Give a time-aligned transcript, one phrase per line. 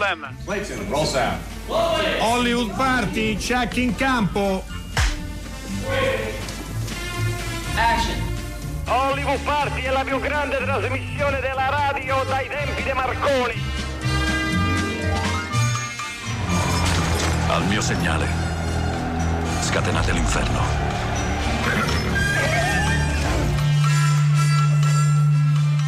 [0.00, 0.34] Problem.
[2.20, 4.64] Hollywood Party, check in campo.
[7.76, 8.18] Action.
[8.86, 13.62] Hollywood Party è la più grande trasmissione della radio dai tempi di Marconi.
[17.48, 18.26] Al mio segnale,
[19.60, 20.89] scatenate l'inferno.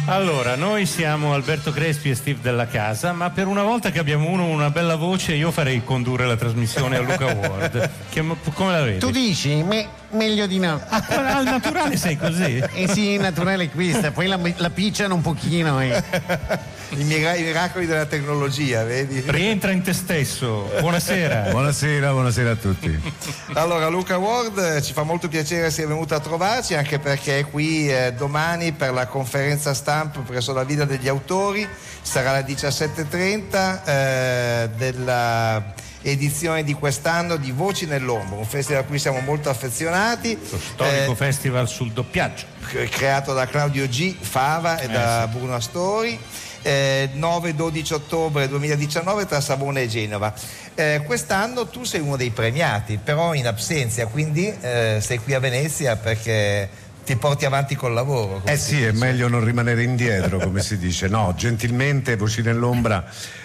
[0.05, 4.29] Allora, noi siamo Alberto Crespi e Steve della Casa, ma per una volta che abbiamo
[4.29, 7.89] uno una bella voce, io farei condurre la trasmissione a Luca Ward.
[8.13, 8.99] Che, come la vedi?
[8.99, 9.63] Tu dici?
[9.63, 10.79] Me, meglio di no.
[10.89, 12.61] Ah, al naturale sei così?
[12.73, 15.81] Eh sì, naturale questa, poi la, la picciano un pochino.
[15.81, 16.03] Eh.
[16.95, 19.23] I, mira- i miracoli della tecnologia, vedi?
[19.25, 20.69] Rientra in te stesso.
[20.79, 21.49] Buonasera.
[21.51, 23.13] buonasera, buonasera a tutti.
[23.53, 27.49] allora, Luca Ward, eh, ci fa molto piacere essere venuto a trovarci, anche perché è
[27.49, 31.67] qui eh, domani per la conferenza stampa presso la Villa degli Autori.
[32.01, 35.73] Sarà alle 17.30 eh, della
[36.03, 40.37] edizione di quest'anno di Voci nell'Ombra, un festival a cui siamo molto affezionati.
[40.49, 42.45] Lo storico eh, festival sul doppiaggio.
[42.89, 44.15] Creato da Claudio G.
[44.19, 45.37] Fava e eh, da sì.
[45.37, 46.19] Bruno Astori.
[46.61, 50.33] Eh, 9-12 ottobre 2019 tra Savona e Genova.
[50.75, 55.39] Eh, quest'anno tu sei uno dei premiati, però in absenza, quindi eh, sei qui a
[55.39, 56.69] Venezia perché
[57.03, 58.41] ti porti avanti col lavoro.
[58.45, 58.89] Eh sì, dice.
[58.89, 61.07] è meglio non rimanere indietro, come si dice.
[61.07, 63.03] No, gentilmente, Voci nell'ombra,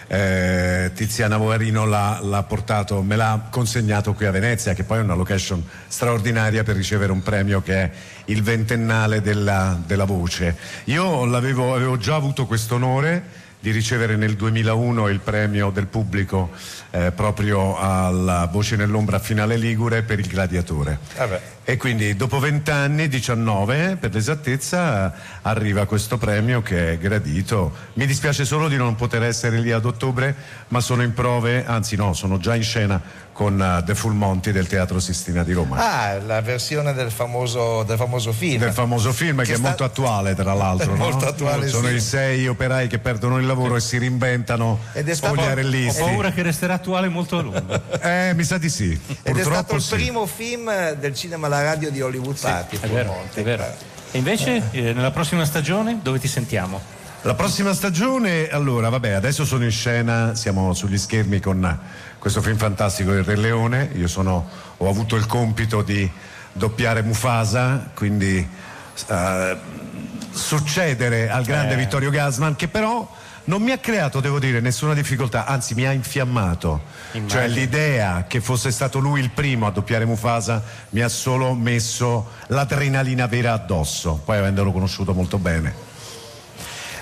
[0.08, 5.02] eh, Tiziana Voarino l'ha, l'ha, portato, me l'ha consegnato qui a Venezia, che poi è
[5.02, 7.90] una location straordinaria per ricevere un premio che è
[8.26, 10.56] il ventennale della, della voce.
[10.84, 16.50] Io avevo già avuto questo onore di ricevere nel 2001 il premio del pubblico
[16.90, 20.98] eh, proprio alla Voce nell'ombra finale Ligure per il Gladiatore.
[21.16, 27.74] Ah e quindi dopo vent'anni, 19 per l'esattezza, arriva questo premio che è gradito.
[27.92, 30.34] Mi dispiace solo di non poter essere lì ad ottobre,
[30.68, 32.98] ma sono in prove, anzi no, sono già in scena
[33.38, 35.76] con uh, The Full Monty del Teatro Sistina di Roma.
[35.76, 38.58] Ah, la versione del famoso, del famoso film.
[38.58, 39.58] Del famoso film che, che sta...
[39.58, 40.92] è molto attuale tra l'altro.
[40.98, 41.30] molto no?
[41.30, 41.68] attuale.
[41.68, 41.94] Sono sì.
[41.94, 45.40] i sei operai che perdono il lavoro e si reinventano Ed è stato...
[45.40, 47.80] Ho paura che resterà attuale molto a lungo.
[48.02, 48.90] eh, mi sa di sì.
[48.90, 49.94] Ed Purtroppo è stato il sì.
[49.94, 52.76] primo film del cinema alla radio di Hollywood sì, Party.
[52.80, 53.64] È vero, è vero.
[54.10, 56.97] E invece eh, nella prossima stagione dove ti sentiamo?
[57.22, 61.78] La prossima stagione, allora, vabbè, adesso sono in scena, siamo sugli schermi con
[62.16, 63.90] questo film fantastico Il Re Leone.
[63.96, 66.08] Io sono, ho avuto il compito di
[66.52, 68.48] doppiare Mufasa, quindi
[69.08, 69.56] uh,
[70.30, 71.76] succedere al grande eh.
[71.76, 73.12] Vittorio Gasman, che però
[73.44, 76.82] non mi ha creato, devo dire, nessuna difficoltà, anzi mi ha infiammato.
[77.10, 77.28] Immagino.
[77.28, 82.30] Cioè l'idea che fosse stato lui il primo a doppiare Mufasa mi ha solo messo
[82.46, 85.96] l'adrenalina vera addosso, poi avendolo conosciuto molto bene.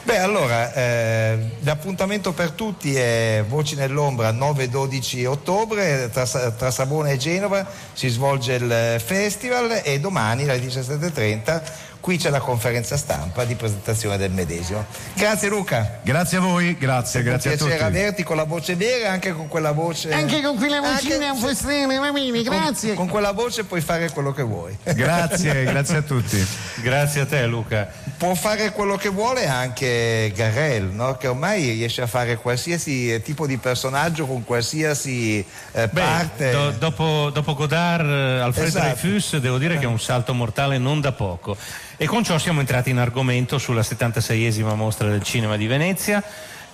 [0.07, 7.17] Beh, allora, eh, l'appuntamento per tutti è Voci nell'ombra 9-12 ottobre, tra, tra, Savona e
[7.17, 11.63] Genova si svolge il festival e domani alle 17.30
[12.01, 14.85] qui c'è la conferenza stampa di presentazione del medesimo.
[15.15, 16.01] Grazie Luca.
[16.03, 17.69] Grazie a voi, grazie, grazie a tutti.
[17.71, 20.13] piacere averti con la voce vera e anche con quella voce.
[20.13, 22.95] Anche con quella vocina un po' strana, va bene, grazie.
[22.95, 24.77] Con, con, quella voce puoi fare quello che vuoi.
[24.83, 26.47] Grazie, grazie a tutti.
[26.77, 27.89] Grazie a te Luca.
[28.17, 31.17] Può fare quello che vuole anche Garel, no?
[31.17, 36.51] che ormai riesce a fare qualsiasi tipo di personaggio con qualsiasi eh, Beh, parte.
[36.51, 38.87] Do, dopo, dopo, Godard, eh, Alfredo Esatto.
[38.87, 41.57] Dreyfus, devo dire che è un salto mortale non da poco.
[41.99, 46.23] E con ciò siamo entrati in argomento sulla 76esima mostra del cinema di Venezia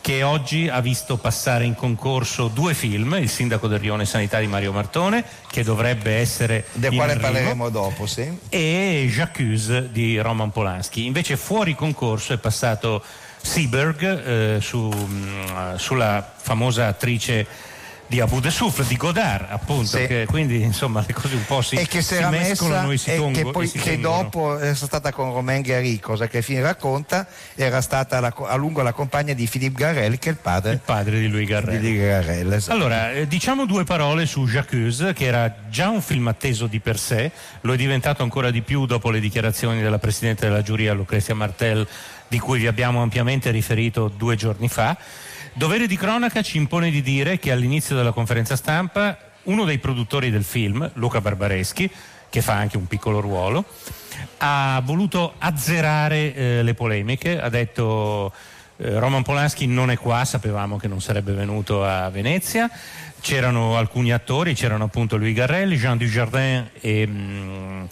[0.00, 4.48] che oggi ha visto passare in concorso due film, Il sindaco del Rione Sanità di
[4.48, 8.36] Mario Martone, che dovrebbe essere del quale parleremo dopo, sì.
[8.48, 11.06] e J'accuse di Roman Polanski.
[11.06, 13.00] Invece fuori concorso è passato
[13.40, 17.46] Seberg eh, su, mh, sulla famosa attrice
[18.06, 18.50] di Abu de
[18.88, 20.06] di Godard, appunto, Sì.
[20.06, 23.10] che quindi insomma le cose un po' si, e che si mescolano messa e si
[23.12, 26.42] e tongo- che poi e si che dopo è stata con Romain Gary, cosa che
[26.42, 30.38] film racconta, era stata la- a lungo la compagna di Philippe Garrel, che è il
[30.38, 31.80] padre, il padre di Louis Garrel.
[31.80, 32.52] di Garrel.
[32.52, 32.72] esatto.
[32.76, 36.98] Allora, eh, diciamo due parole su J'accuse, che era già un film atteso di per
[36.98, 37.30] sé,
[37.62, 41.86] lo è diventato ancora di più dopo le dichiarazioni della Presidente della giuria Lucrezia Martel,
[42.28, 44.96] di cui vi abbiamo ampiamente riferito due giorni fa.
[45.54, 50.30] Dovere di cronaca ci impone di dire che all'inizio della conferenza stampa uno dei produttori
[50.30, 51.90] del film, Luca Barbareschi,
[52.30, 53.66] che fa anche un piccolo ruolo,
[54.38, 58.32] ha voluto azzerare eh, le polemiche, ha detto
[58.78, 62.70] eh, Roman Polanski non è qua, sapevamo che non sarebbe venuto a Venezia,
[63.20, 67.06] c'erano alcuni attori, c'erano appunto Louis Garrel, Jean Dujardin e...
[67.06, 67.84] mm,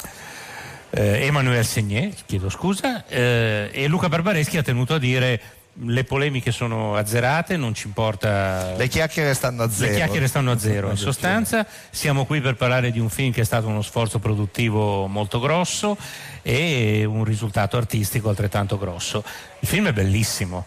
[0.92, 5.40] eh, Emmanuel Segné, chiedo scusa, eh, e Luca Barbareschi ha tenuto a dire
[5.75, 8.75] le polemiche sono azzerate, non ci importa.
[8.76, 9.90] Le chiacchiere stanno a zero.
[9.90, 10.90] Le chiacchiere stanno a zero.
[10.90, 15.06] In sostanza, siamo qui per parlare di un film che è stato uno sforzo produttivo
[15.06, 15.96] molto grosso
[16.43, 19.25] e un risultato artistico altrettanto grosso.
[19.61, 20.67] Il film è bellissimo.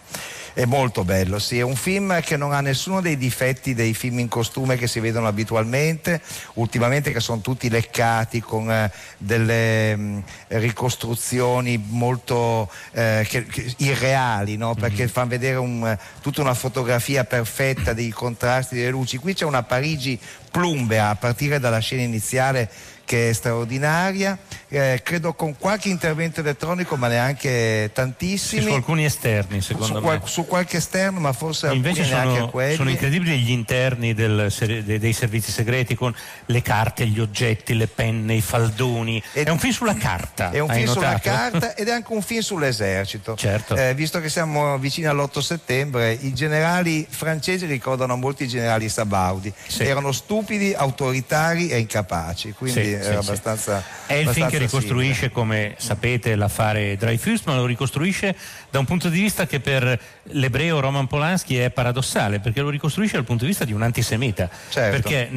[0.55, 4.19] È molto bello, sì, è un film che non ha nessuno dei difetti dei film
[4.19, 6.21] in costume che si vedono abitualmente,
[6.53, 10.19] ultimamente che sono tutti leccati con eh, delle mh, mm,
[10.49, 14.75] ricostruzioni molto eh, che, che, irreali, no?
[14.75, 15.07] perché mm-hmm.
[15.07, 19.17] fanno vedere un, tutta una fotografia perfetta dei contrasti delle luci.
[19.17, 20.19] Qui c'è una Parigi
[20.51, 22.69] plumbea a partire dalla scena iniziale
[23.05, 24.37] che è straordinaria,
[24.73, 28.61] eh, credo con qualche intervento elettronico ma neanche tantissimi.
[28.61, 30.21] Sì, su alcuni esterni secondo su, me.
[30.23, 34.51] su qualche esterno ma forse Invece sono, sono, incredibili gli interni del,
[34.83, 36.13] dei servizi segreti con
[36.47, 39.21] le carte, gli oggetti, le penne, i faldoni.
[39.33, 40.49] Ed, è un film sulla carta.
[40.49, 40.99] È un film notato?
[40.99, 43.35] sulla carta ed è anche un film sull'esercito.
[43.35, 43.75] Certo.
[43.75, 49.53] Eh, visto che siamo vicini all'8 settembre, i generali francesi ricordano molti generali Sabaudi.
[49.67, 49.83] Sì.
[49.83, 52.53] Erano stupidi, autoritari e incapaci.
[52.57, 53.83] Quindi sì, era abbastanza.
[54.07, 58.35] È il film che ricostruisce, come sapete, l'affare Dreyfus, ma lo ricostruisce
[58.69, 63.15] da un punto di vista che per l'ebreo Roman Polanski è paradossale, perché lo ricostruisce
[63.15, 64.49] dal punto di vista di un antisemita.
[64.69, 64.99] Certo.
[64.99, 65.29] Perché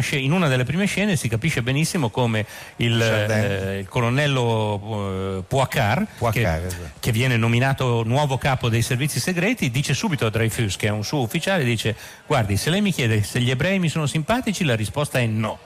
[0.00, 2.46] scena, in una delle prime scene si capisce benissimo come
[2.76, 6.90] il, eh, il colonnello eh, Poicar, che, esatto.
[7.00, 11.04] che, viene nominato nuovo capo dei servizi segreti, dice subito a Dreyfus, che è un
[11.04, 11.96] suo ufficiale, dice
[12.26, 15.58] guardi, se lei mi chiede se gli ebrei mi sono simpatici, la risposta è no.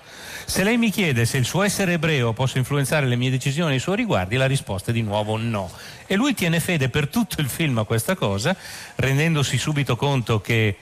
[0.48, 3.78] Se lei mi chiede se il suo essere ebreo possa influenzare le mie decisioni nei
[3.78, 5.70] suoi riguardi, la risposta è di nuovo no.
[6.06, 8.56] E lui tiene fede per tutto il film a questa cosa,
[8.94, 10.74] rendendosi subito conto che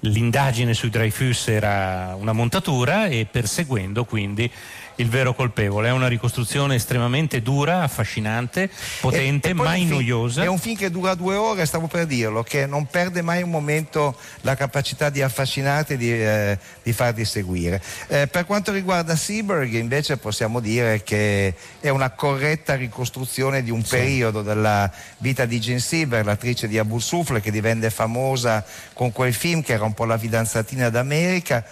[0.00, 4.48] l'indagine sui Dreyfus era una montatura e perseguendo quindi
[4.96, 5.88] il vero colpevole.
[5.88, 8.70] È una ricostruzione estremamente dura, affascinante,
[9.00, 10.42] potente, e, mai noiosa.
[10.42, 13.50] È un film che dura due ore, stavo per dirlo, che non perde mai un
[13.50, 17.82] momento la capacità di affascinarti e di, eh, di farti seguire.
[18.08, 23.84] Eh, per quanto riguarda Seberg, invece, possiamo dire che è una corretta ricostruzione di un
[23.84, 23.96] sì.
[23.96, 29.34] periodo della vita di Jean Seberg, l'attrice di Abu Sufle, che divenne famosa con quel
[29.34, 31.64] film che era un po' la fidanzatina d'America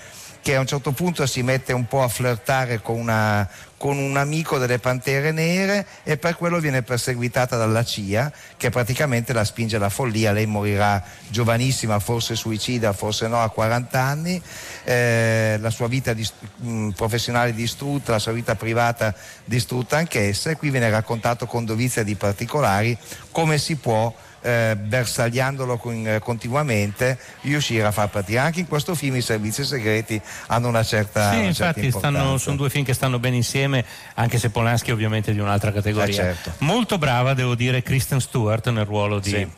[0.42, 4.16] che a un certo punto si mette un po' a flirtare con, una, con un
[4.16, 9.76] amico delle Pantere Nere e per quello viene perseguitata dalla CIA che praticamente la spinge
[9.76, 10.32] alla follia.
[10.32, 14.42] Lei morirà giovanissima, forse suicida, forse no, a 40 anni,
[14.82, 20.56] eh, la sua vita dis- mh, professionale distrutta, la sua vita privata distrutta anch'essa e
[20.56, 22.98] qui viene raccontato con dovizia di particolari
[23.30, 24.12] come si può
[24.42, 28.40] eh, bersagliandolo con, eh, continuamente, riuscire a far partire.
[28.40, 31.30] Anche in questo film i servizi segreti hanno una certa.
[31.30, 33.84] Sì, una infatti certa stanno, sono due film che stanno bene insieme,
[34.14, 36.12] anche se Polanski è ovviamente di un'altra categoria.
[36.12, 36.52] Eh, certo.
[36.58, 39.30] Molto brava, devo dire, Kristen Stewart nel ruolo di.
[39.30, 39.48] Sì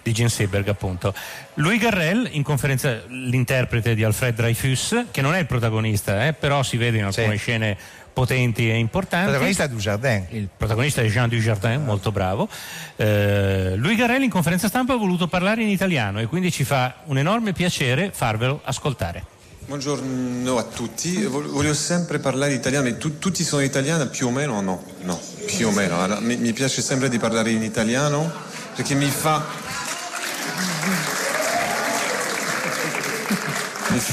[0.00, 1.12] di Gene Seberg appunto.
[1.54, 6.62] Louis Garrel in conferenza l'interprete di Alfred Dreyfus che non è il protagonista eh, però
[6.62, 7.38] si vede in alcune sì.
[7.38, 7.76] scene
[8.18, 9.26] potenti e importanti.
[9.26, 10.26] Il protagonista è Dujardin.
[10.30, 12.48] Il protagonista è Jean Dujardin, molto bravo.
[12.96, 17.02] Eh, lui Garelli in conferenza stampa ha voluto parlare in italiano e quindi ci fa
[17.04, 19.24] un enorme piacere farvelo ascoltare.
[19.66, 24.60] Buongiorno a tutti, voglio sempre parlare italiano, tu, tutti sono italiani più o meno o
[24.62, 24.82] no?
[25.02, 26.02] No, più o meno.
[26.02, 28.32] Allora, mi, mi piace sempre di parlare in italiano
[28.74, 29.44] perché mi fa...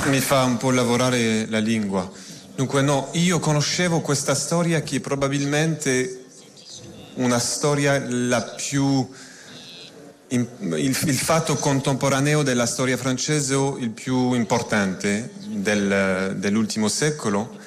[0.05, 2.11] mi fa un po' lavorare la lingua.
[2.55, 6.23] Dunque no, io conoscevo questa storia che probabilmente
[7.15, 9.05] una storia la più...
[10.29, 10.47] il,
[10.77, 17.57] il, fatto contemporaneo della storia francese il più importante del, dell'ultimo secolo.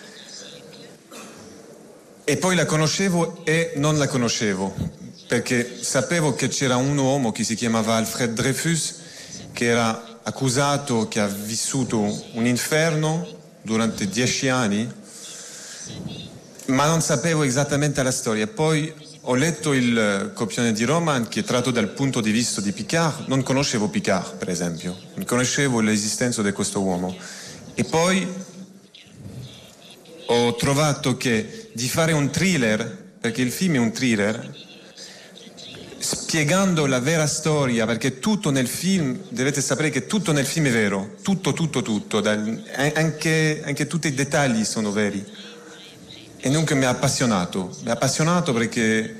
[2.24, 4.74] E poi la conoscevo e non la conoscevo,
[5.26, 8.94] perché sapevo che c'era un uomo che si chiamava Alfred Dreyfus,
[9.52, 11.98] che era accusato, che ha vissuto
[12.32, 13.36] un inferno
[13.68, 14.90] durante dieci anni,
[16.66, 18.46] ma non sapevo esattamente la storia.
[18.46, 23.26] Poi ho letto il copione di Roman che tratto dal punto di vista di Picard,
[23.26, 27.14] non conoscevo Picard per esempio, non conoscevo l'esistenza di questo uomo.
[27.74, 28.26] E poi
[30.26, 34.66] ho trovato che di fare un thriller, perché il film è un thriller,
[36.10, 40.70] spiegando la vera storia, perché tutto nel film, dovete sapere che tutto nel film è
[40.70, 45.22] vero, tutto, tutto, tutto, anche, anche tutti i dettagli sono veri.
[46.38, 49.16] E dunque mi ha appassionato, mi ha appassionato perché,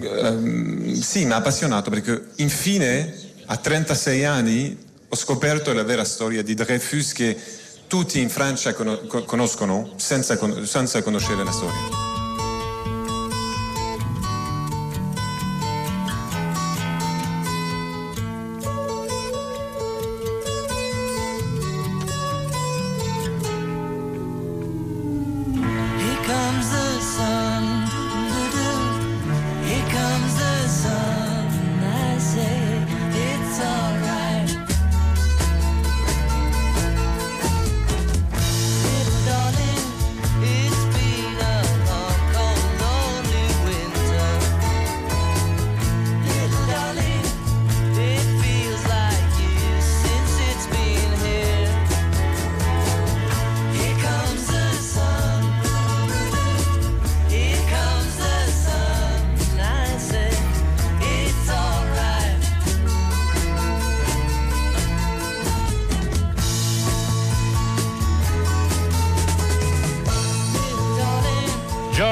[0.00, 3.14] um, sì, mi ha appassionato perché infine
[3.46, 4.76] a 36 anni
[5.08, 7.38] ho scoperto la vera storia di Dreyfus che
[7.86, 12.11] tutti in Francia conoscono senza, senza conoscere la storia.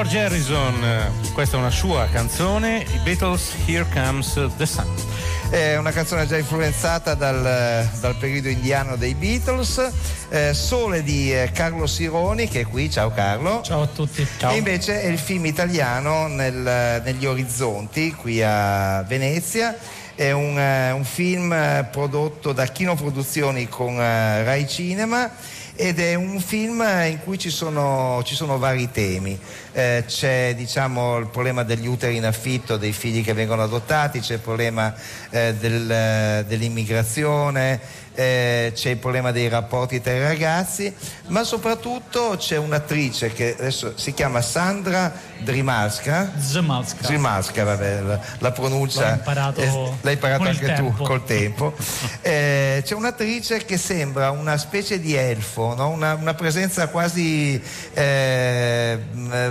[0.01, 4.91] George Harrison, questa è una sua canzone, i Beatles Here Comes the Sun.
[5.51, 9.91] È una canzone già influenzata dal, dal periodo indiano dei Beatles,
[10.29, 13.61] eh, Sole di eh, Carlo Sironi che è qui, ciao Carlo.
[13.61, 14.25] Ciao a tutti.
[14.39, 14.51] Ciao.
[14.51, 19.77] E invece è il film italiano nel, negli orizzonti qui a Venezia.
[20.15, 25.29] È un, uh, un film prodotto da Kino Produzioni con Rai Cinema
[25.75, 29.39] ed è un film in cui ci sono, ci sono vari temi.
[29.73, 34.35] Eh, c'è diciamo, il problema degli uteri in affitto, dei figli che vengono adottati, c'è
[34.35, 34.93] il problema
[35.29, 37.79] eh, del, dell'immigrazione,
[38.13, 40.93] eh, c'è il problema dei rapporti tra i ragazzi,
[41.27, 46.31] ma soprattutto c'è un'attrice che adesso si chiama Sandra Drimalska.
[46.37, 47.05] Zmalska.
[47.05, 49.09] Zmalska, vabbè, la, la pronuncia.
[49.09, 50.93] L'ho imparato, eh, l'hai imparato anche tempo.
[50.97, 51.73] tu col tempo.
[52.21, 55.89] Eh, c'è un'attrice che sembra una specie di elfo, no?
[55.89, 57.61] una, una, presenza quasi
[57.93, 58.99] eh,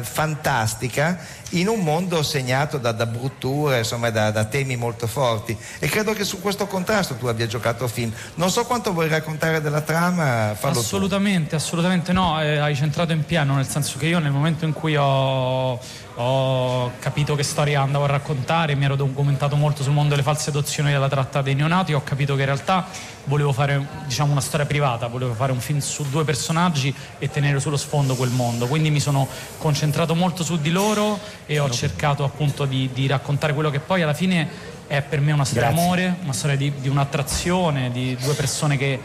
[0.00, 1.18] fantastica
[1.50, 5.56] in un mondo segnato da, da brutture, insomma, da, da, temi molto forti.
[5.78, 8.12] E credo che su questo contrasto tu abbia giocato film.
[8.34, 11.54] Non so quanto vuoi raccontare della trama, fallo Assolutamente, tu.
[11.56, 14.96] assolutamente no, eh, hai centrato in pieno, nel senso che io nel momento in cui
[14.96, 15.78] ho
[16.22, 20.50] ho capito che storia andavo a raccontare, mi ero documentato molto sul mondo delle false
[20.50, 22.86] adozioni e della tratta dei neonati, ho capito che in realtà
[23.24, 27.58] volevo fare diciamo, una storia privata, volevo fare un film su due personaggi e tenere
[27.58, 29.26] sullo sfondo quel mondo, quindi mi sono
[29.56, 31.18] concentrato molto su di loro
[31.50, 34.48] e ho cercato appunto di, di raccontare quello che poi alla fine
[34.86, 39.00] è per me una storia d'amore, una storia di, di un'attrazione, di due persone che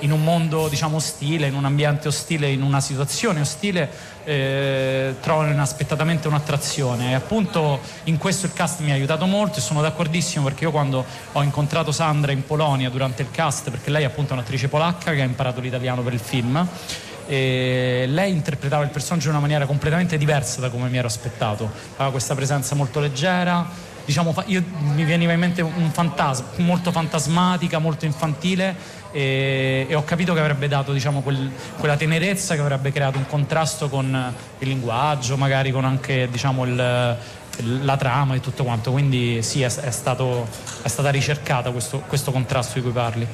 [0.00, 3.88] in un mondo diciamo ostile, in un ambiente ostile, in una situazione ostile,
[4.24, 7.12] eh, trovano inaspettatamente un'attrazione.
[7.12, 10.72] E appunto in questo il cast mi ha aiutato molto e sono d'accordissimo perché io
[10.72, 15.12] quando ho incontrato Sandra in Polonia durante il cast, perché lei è appunto un'attrice polacca
[15.14, 16.68] che ha imparato l'italiano per il film,
[17.26, 21.70] e lei interpretava il personaggio in una maniera completamente diversa da come mi ero aspettato.
[21.94, 23.68] Aveva questa presenza molto leggera,
[24.04, 24.62] diciamo, io,
[24.94, 28.74] mi veniva in mente un fantasma, molto fantasmatica, molto infantile
[29.10, 33.26] e, e ho capito che avrebbe dato diciamo, quel, quella tenerezza che avrebbe creato un
[33.26, 37.16] contrasto con il linguaggio, magari con anche diciamo, il,
[37.62, 40.48] la trama e tutto quanto, quindi sì, è, è, stato,
[40.82, 43.26] è stata ricercata questo, questo, contrasto di cui parli.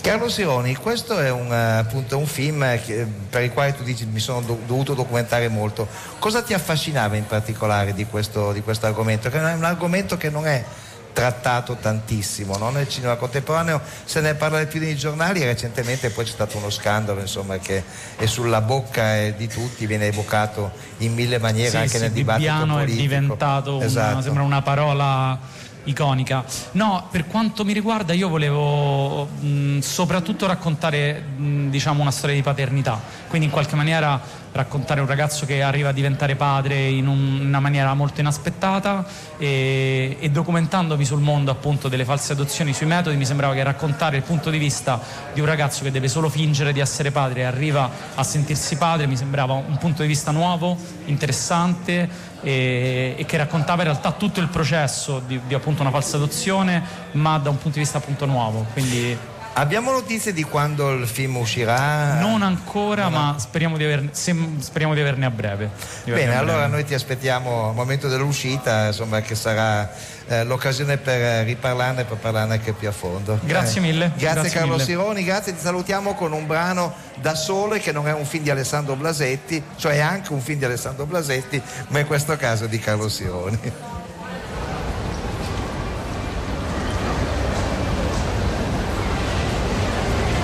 [0.00, 4.20] Carlo Sironi, questo è un, appunto, un film che, per il quale tu dici mi
[4.20, 5.86] sono do, dovuto documentare molto.
[6.18, 9.28] Cosa ti affascinava in particolare di questo, di questo argomento?
[9.28, 10.64] Che è un argomento che non è
[11.12, 12.70] trattato tantissimo no?
[12.70, 16.56] nel cinema contemporaneo se ne parla di più nei giornali e recentemente poi c'è stato
[16.56, 17.82] uno scandalo insomma, che
[18.16, 22.66] è sulla bocca di tutti viene evocato in mille maniere sì, anche sì, nel dibattito
[22.66, 24.12] politico è diventato esatto.
[24.12, 25.38] una, sembra una parola
[25.84, 26.44] iconica.
[26.72, 32.42] No, per quanto mi riguarda io volevo mh, soprattutto raccontare mh, diciamo una storia di
[32.42, 34.20] paternità, quindi in qualche maniera
[34.52, 39.06] raccontare un ragazzo che arriva a diventare padre in, un, una maniera molto inaspettata
[39.38, 44.16] e, e, documentandomi sul mondo appunto delle false adozioni, sui metodi, mi sembrava che raccontare
[44.16, 45.00] il punto di vista
[45.32, 49.06] di un ragazzo che deve solo fingere di essere padre e arriva a sentirsi padre
[49.06, 50.76] mi sembrava un punto di vista nuovo,
[51.06, 52.08] interessante
[52.42, 56.82] e, e che raccontava in realtà tutto il processo di, di appunto una falsa adozione
[57.12, 58.66] ma da un punto di vista appunto nuovo.
[58.72, 59.16] Quindi,
[59.52, 62.18] Abbiamo notizie di quando il film uscirà?
[62.20, 65.70] Non ancora, non ma speriamo di, averne, speriamo di, averne, a breve.
[66.04, 66.72] Bene, a allora breve.
[66.72, 69.90] noi ti aspettiamo al momento dell'uscita, insomma, che sarà
[70.28, 73.40] eh, l'occasione per riparlarne e per parlarne anche più a fondo.
[73.42, 73.84] Grazie eh.
[73.84, 74.12] mille.
[74.16, 74.84] Grazie, grazie Carlo mille.
[74.84, 78.50] Sironi, grazie, ti salutiamo con un brano da sole che non è un film di
[78.50, 82.78] Alessandro Blasetti, cioè è anche un film di Alessandro Blasetti, ma in questo caso di
[82.78, 83.89] Carlo Sironi.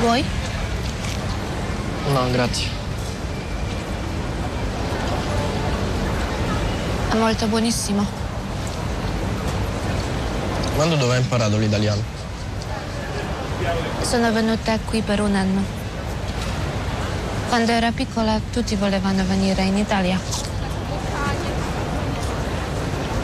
[0.06, 0.24] Vuoi?
[2.12, 2.68] No, grazie.
[7.10, 8.06] È molto buonissimo.
[10.76, 12.00] Quando dove hai imparato l'italiano?
[14.02, 15.64] Sono venuta qui per un anno.
[17.48, 20.20] Quando ero piccola tutti volevano venire in Italia.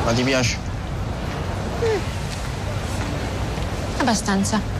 [0.05, 0.59] Ma ti piace?
[1.85, 2.01] Mm.
[3.99, 4.72] Abbastanza.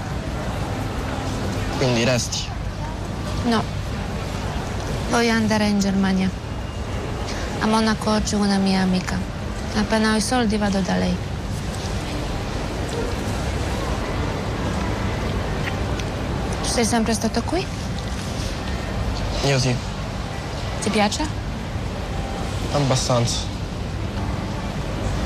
[1.83, 2.39] Quindi resti?
[3.47, 3.61] No.
[5.11, 6.31] Voglio andare in Germania.
[7.59, 9.19] A Monaco oggi una mia amica.
[9.75, 11.17] Appena ho i soldi vado da lei.
[16.63, 17.67] Tu sei sempre stato qui?
[19.47, 19.75] Io sì.
[20.83, 21.27] Ti piace?
[22.75, 23.39] Abbastanza.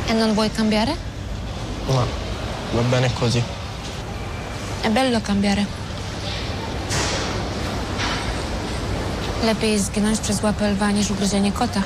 [0.06, 0.96] E non vuoi cambiare?
[1.88, 2.06] No,
[2.72, 3.42] va bene così.
[4.80, 5.84] È bello cambiare.
[9.44, 11.82] Lepiej zginąć przez łapę lwa niż ugryzienie kota.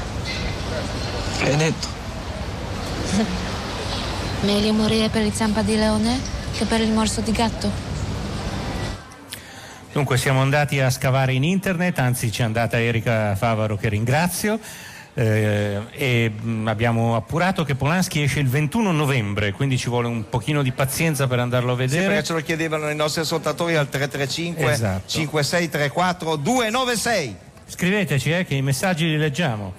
[1.59, 1.89] Detto?
[4.45, 6.19] Meglio morire per il zampa di leone
[6.59, 7.71] che per il morso di gatto.
[9.93, 14.59] Dunque siamo andati a scavare in internet, anzi ci è andata Erika Favaro che ringrazio.
[15.13, 20.29] Eh, e mh, abbiamo appurato che Polanski esce il 21 novembre, quindi ci vuole un
[20.29, 22.07] pochino di pazienza per andarlo a Sì, vedere.
[22.07, 25.03] perché ce lo chiedevano i nostri ascoltatori al 335 Esatto.
[25.09, 27.37] 5634 296.
[27.67, 29.73] Scriveteci eh, che i messaggi li leggiamo.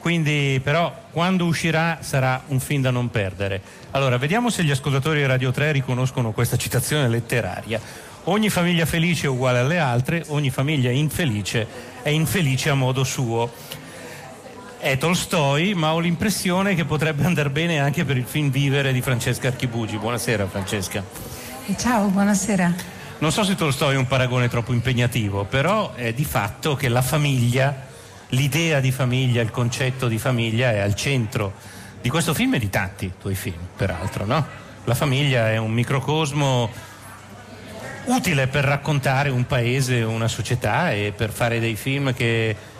[0.00, 3.60] Quindi però quando uscirà sarà un film da non perdere.
[3.90, 7.80] Allora, vediamo se gli ascoltatori di Radio 3 riconoscono questa citazione letteraria.
[8.24, 11.66] Ogni famiglia felice è uguale alle altre, ogni famiglia infelice
[12.02, 13.50] è infelice a modo suo.
[14.80, 19.00] È Tolstoi, ma ho l'impressione che potrebbe andare bene anche per il film Vivere di
[19.00, 19.98] Francesca Archibugi.
[19.98, 21.02] Buonasera Francesca.
[21.76, 22.72] Ciao, buonasera.
[23.18, 27.02] Non so se Tolstoi è un paragone troppo impegnativo, però è di fatto che la
[27.02, 27.86] famiglia,
[28.28, 31.54] l'idea di famiglia, il concetto di famiglia è al centro
[32.00, 34.46] di questo film e di tanti tuoi film, peraltro, no?
[34.84, 36.70] La famiglia è un microcosmo
[38.04, 42.76] utile per raccontare un paese, una società e per fare dei film che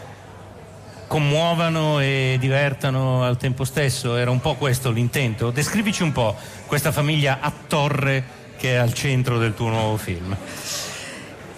[1.08, 4.16] commuovano e divertano al tempo stesso.
[4.16, 5.50] Era un po' questo l'intento.
[5.50, 10.36] Descrivici un po' questa famiglia a torre che è al centro del tuo nuovo film.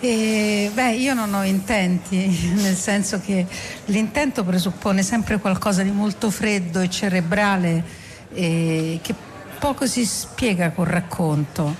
[0.02, 3.44] E, beh, io non ho intenti, nel senso che
[3.86, 7.84] l'intento presuppone sempre qualcosa di molto freddo e cerebrale
[8.32, 9.14] e che
[9.58, 11.76] poco si spiega col racconto.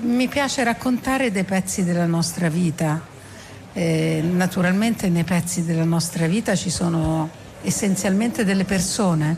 [0.00, 3.16] Mi piace raccontare dei pezzi della nostra vita.
[3.78, 7.30] Eh, naturalmente nei pezzi della nostra vita ci sono
[7.62, 9.36] essenzialmente delle persone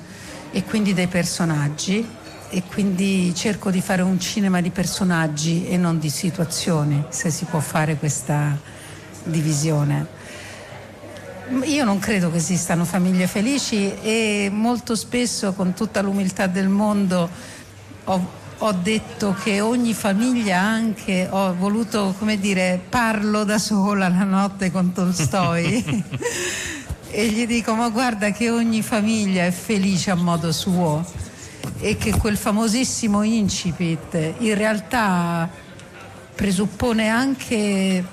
[0.50, 2.08] e quindi dei personaggi
[2.48, 7.44] e quindi cerco di fare un cinema di personaggi e non di situazioni, se si
[7.44, 8.58] può fare questa
[9.24, 10.06] divisione.
[11.64, 17.28] Io non credo che esistano famiglie felici e molto spesso, con tutta l'umiltà del mondo,
[18.04, 18.30] ho,
[18.62, 24.70] ho detto che ogni famiglia anche, ho voluto, come dire, parlo da sola la notte
[24.70, 26.04] con Tolstoi
[27.10, 31.04] e gli dico ma guarda che ogni famiglia è felice a modo suo
[31.80, 35.48] e che quel famosissimo incipit in realtà
[36.34, 38.04] presuppone anche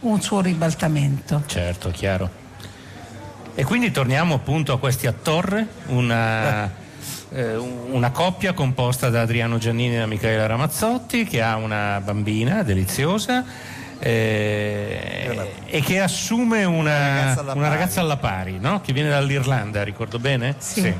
[0.00, 1.42] un suo ribaltamento.
[1.46, 2.44] Certo, chiaro.
[3.54, 6.70] E quindi torniamo appunto a questi a torre, una,
[7.30, 12.62] eh, una coppia composta da Adriano Giannini e da Michaela Ramazzotti che ha una bambina
[12.62, 13.44] deliziosa
[13.98, 17.74] eh, e che assume una, ragazza alla una pari.
[17.78, 18.80] ragazza alla pari, no?
[18.80, 20.54] che viene dall'Irlanda, ricordo bene?
[20.58, 20.80] Sì.
[20.82, 20.94] sì.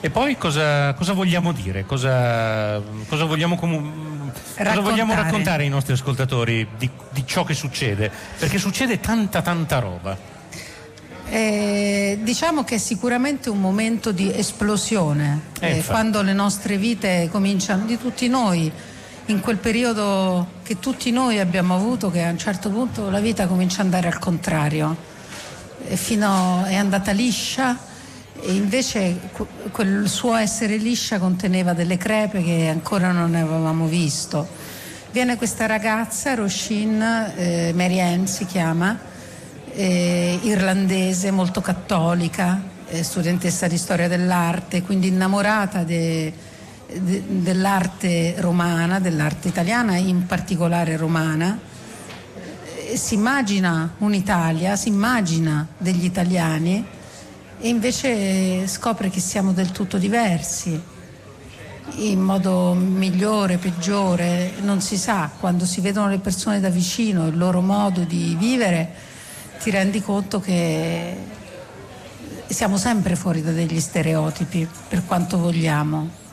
[0.00, 1.84] E poi cosa, cosa vogliamo dire?
[1.84, 4.06] Cosa, cosa vogliamo comu-
[4.56, 5.22] Cosa vogliamo Raccontare.
[5.22, 8.10] raccontare ai nostri ascoltatori di, di ciò che succede?
[8.38, 10.16] Perché succede tanta tanta roba.
[11.30, 17.28] Eh, diciamo che è sicuramente un momento di esplosione, Eh, eh, quando le nostre vite
[17.30, 18.72] cominciano, di tutti noi,
[19.26, 23.46] in quel periodo che tutti noi abbiamo avuto, che a un certo punto la vita
[23.46, 24.96] comincia ad andare al contrario,
[25.90, 27.78] E fino è andata liscia
[28.42, 34.46] e invece que- quel suo essere liscia conteneva delle crepe che ancora non avevamo visto.
[35.12, 37.00] Viene questa ragazza, Roshin,
[37.36, 38.98] eh, Mary Ann si chiama,
[39.78, 46.32] eh, irlandese, molto cattolica, eh, studentessa di storia dell'arte, quindi innamorata de-
[46.98, 51.56] de- dell'arte romana, dell'arte italiana, in particolare romana.
[52.88, 56.84] Eh, si immagina un'Italia, si immagina degli italiani
[57.60, 60.96] e invece scopre che siamo del tutto diversi
[61.98, 67.36] in modo migliore, peggiore, non si sa, quando si vedono le persone da vicino, il
[67.36, 69.07] loro modo di vivere,
[69.60, 71.16] ti rendi conto che
[72.46, 76.26] siamo sempre fuori da degli stereotipi, per quanto vogliamo.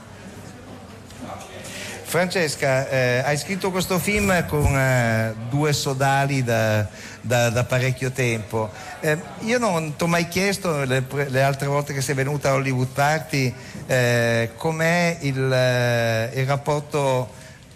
[2.03, 6.88] Francesca, eh, hai scritto questo film con eh, due sodali da,
[7.19, 8.69] da- da parecchio tempo.
[9.01, 12.53] Eh, io non ti ho mai chiesto le, le altre volte che sei venuta a
[12.53, 13.53] Hollywood Party
[13.88, 17.27] eh, com'è il, eh, il rapporto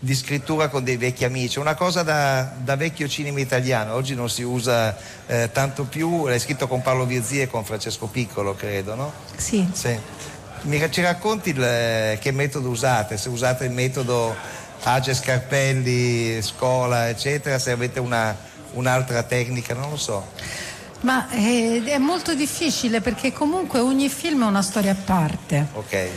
[0.02, 4.30] di scrittura con dei vecchi amici, una cosa da, da vecchio cinema italiano, oggi non
[4.30, 4.96] si usa
[5.28, 9.12] eh, tanto più, l'hai scritto con Paolo Virzì e con Francesco Piccolo, credo, no?
[9.36, 9.68] Sì.
[9.74, 9.98] Sì.
[10.62, 13.18] Mi- ci racconti il, eh, che metodo usate?
[13.18, 14.34] Se usate il metodo
[14.84, 18.36] Age Scarpelli, scuola, eccetera, se avete una-
[18.74, 20.32] un'altra tecnica, non lo so.
[21.02, 25.68] Ma eh, è molto difficile perché comunque ogni film è una storia a parte.
[25.74, 26.08] Ok.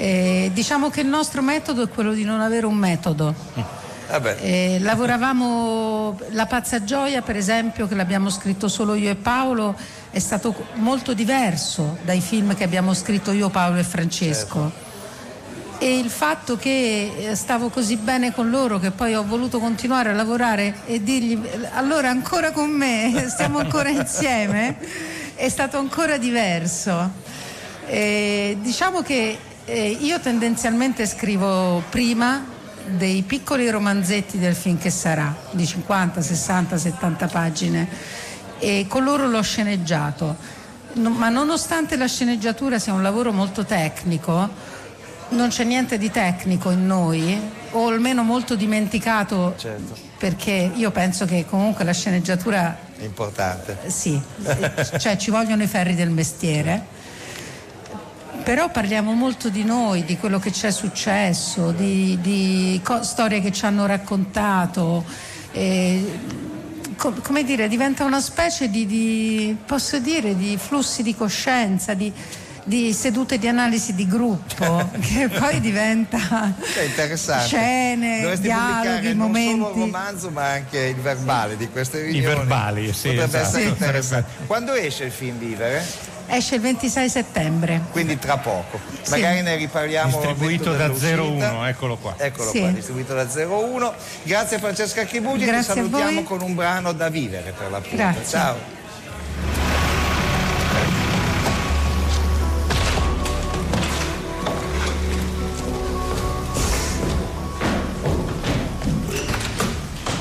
[0.00, 3.34] Eh, diciamo che il nostro metodo è quello di non avere un metodo.
[4.40, 9.76] Eh, lavoravamo La pazza gioia, per esempio, che l'abbiamo scritto solo io e Paolo,
[10.10, 14.72] è stato molto diverso dai film che abbiamo scritto io, Paolo e Francesco.
[14.72, 14.88] Certo.
[15.84, 20.08] E il fatto che eh, stavo così bene con loro che poi ho voluto continuare
[20.08, 21.38] a lavorare e dirgli
[21.74, 24.78] allora ancora con me, stiamo ancora insieme,
[25.34, 27.28] è stato ancora diverso.
[27.86, 29.36] Eh, diciamo che
[29.70, 32.44] eh, io tendenzialmente scrivo prima
[32.86, 37.88] dei piccoli romanzetti del film che sarà, di 50, 60, 70 pagine,
[38.58, 40.36] e con loro l'ho sceneggiato.
[40.94, 44.48] No- ma nonostante la sceneggiatura sia un lavoro molto tecnico,
[45.28, 51.26] non c'è niente di tecnico in noi, o almeno molto dimenticato, Certo, perché io penso
[51.26, 53.78] che comunque la sceneggiatura è importante.
[53.86, 54.20] sì,
[54.98, 56.98] cioè ci vogliono i ferri del mestiere.
[58.42, 63.40] Però parliamo molto di noi, di quello che ci è successo, di, di co- storie
[63.40, 65.04] che ci hanno raccontato.
[65.52, 66.18] eh,
[66.96, 72.12] co- come dire, diventa una specie di, di- posso dire, di flussi di coscienza, di,
[72.64, 77.46] di sedute di analisi di gruppo, che poi diventa È interessante.
[77.46, 79.80] scene, Dovresti dialoghi, pubblicare non solo il momenti.
[79.80, 82.24] romanzo ma anche il verbale di queste riunioni.
[82.34, 83.46] verbali, sì, Potrebbe esatto.
[83.46, 83.68] essere Sì.
[83.68, 84.30] interessante.
[84.46, 85.84] Quando esce il film Vivere?
[86.32, 87.80] Esce il 26 settembre.
[87.90, 88.78] Quindi tra poco.
[89.02, 89.10] Sì.
[89.10, 90.16] Magari ne riparliamo.
[90.16, 91.22] Distribuito da dell'uscita.
[91.22, 92.14] 01, eccolo qua.
[92.16, 92.60] Eccolo Sì.
[92.60, 93.92] qua, distribuito da 01.
[94.22, 96.22] Grazie Francesca Chibugi, ti salutiamo voi.
[96.22, 97.96] con un brano da vivere per l'appunto.
[97.96, 98.24] Grazie.
[98.24, 98.56] Ciao.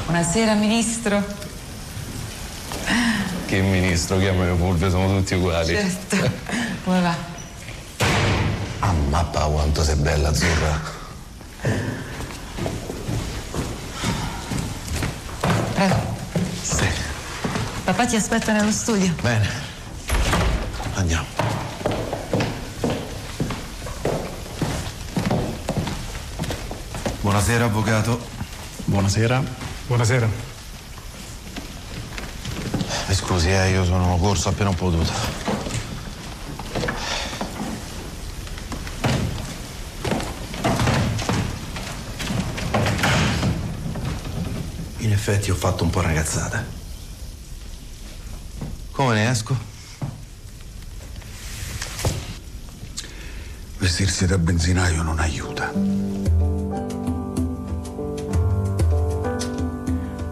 [0.05, 1.23] Buonasera Ministro.
[3.49, 5.73] Che ministro, chiamami pure, siamo tutti uguali.
[5.73, 6.17] Certo.
[6.85, 7.15] Come va?
[8.77, 10.79] Ah, mappa quanto sei bella, azzurra.
[15.73, 15.95] Prego.
[16.61, 16.85] Sì.
[17.85, 19.15] Papà ti aspetta nello studio.
[19.19, 19.49] Bene.
[20.93, 21.25] Andiamo.
[27.21, 28.27] Buonasera, avvocato.
[28.85, 29.41] Buonasera.
[29.87, 30.48] Buonasera.
[33.29, 35.13] Scusi, eh, io sono corso appena ho potuto.
[44.97, 46.65] In effetti ho fatto un po' ragazzata.
[48.89, 49.55] Come ne esco?
[53.77, 55.71] Vestirsi da benzinaio non aiuta.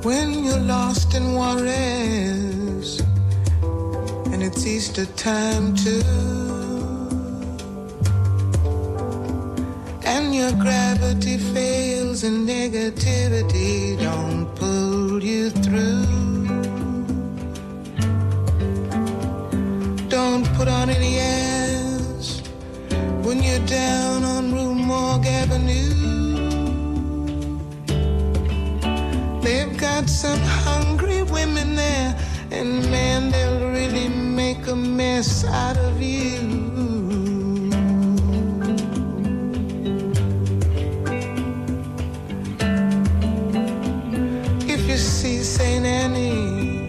[0.02, 1.36] When you're lost and
[4.48, 6.02] it's Easter time too,
[10.06, 16.06] and your gravity fails and negativity don't pull you through.
[20.08, 22.40] Don't put on any airs
[23.26, 25.92] when you're down on Rue Morgue Avenue.
[29.42, 32.18] They've got some hungry women there,
[32.50, 34.08] and man, they'll really
[34.68, 36.36] make a mess out of you.
[44.68, 46.88] If you see Saint Annie,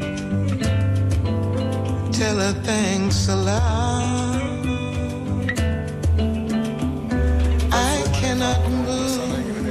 [2.12, 3.96] tell her thanks a lot.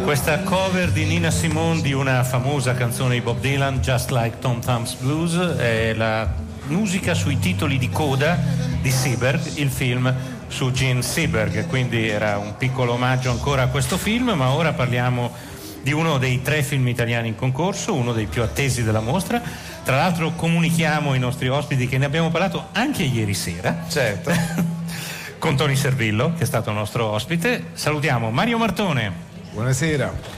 [0.04, 4.62] Questa cover di Nina Simone di una famosa canzone di Bob Dylan, Just Like Tom
[4.62, 6.34] Thumb's Blues, è la
[6.68, 8.38] musica sui titoli di coda
[8.82, 10.14] di Seberg, il film
[10.48, 15.34] su Gene Seberg, quindi era un piccolo omaggio ancora a questo film, ma ora parliamo
[15.82, 19.42] di uno dei tre film italiani in concorso, uno dei più attesi della mostra.
[19.84, 23.86] Tra l'altro comunichiamo ai nostri ospiti che ne abbiamo parlato anche ieri sera.
[23.88, 24.32] Certo.
[25.40, 27.68] con Tony Servillo, che è stato nostro ospite.
[27.74, 29.12] Salutiamo Mario Martone.
[29.52, 30.37] Buonasera.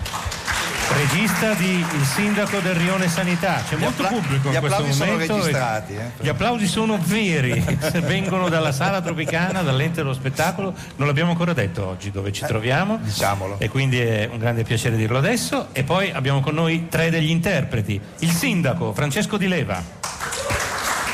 [0.92, 3.62] Regista di Il Sindaco del Rione Sanità.
[3.68, 5.36] C'è Gli molto appla- pubblico gli in questo applausi sono momento.
[5.36, 6.12] registrati, eh.
[6.20, 7.64] Gli applausi sono veri,
[8.04, 10.74] vengono dalla sala tropicana, dall'ente dello spettacolo.
[10.96, 12.96] Non l'abbiamo ancora detto oggi dove ci troviamo.
[12.96, 13.56] Eh, Diciamolo.
[13.60, 15.68] E quindi è un grande piacere dirlo adesso.
[15.74, 18.00] E poi abbiamo con noi tre degli interpreti.
[18.20, 19.82] Il sindaco Francesco Di Leva.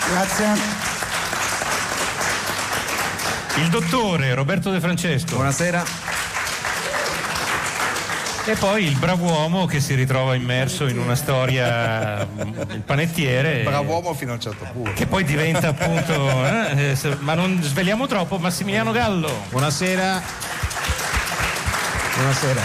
[0.10, 0.46] Grazie.
[3.58, 5.36] Il dottore Roberto De Francesco.
[5.36, 5.84] Buonasera.
[8.48, 13.64] E poi il brav'uomo che si ritrova immerso in una storia, il panettiere.
[13.64, 14.92] Bravo uomo fino a un certo punto.
[14.94, 16.14] Che poi diventa appunto,
[16.46, 19.46] eh, eh, se- ma non sveliamo troppo, Massimiliano Gallo.
[19.50, 20.22] Buonasera.
[22.18, 22.62] Buonasera.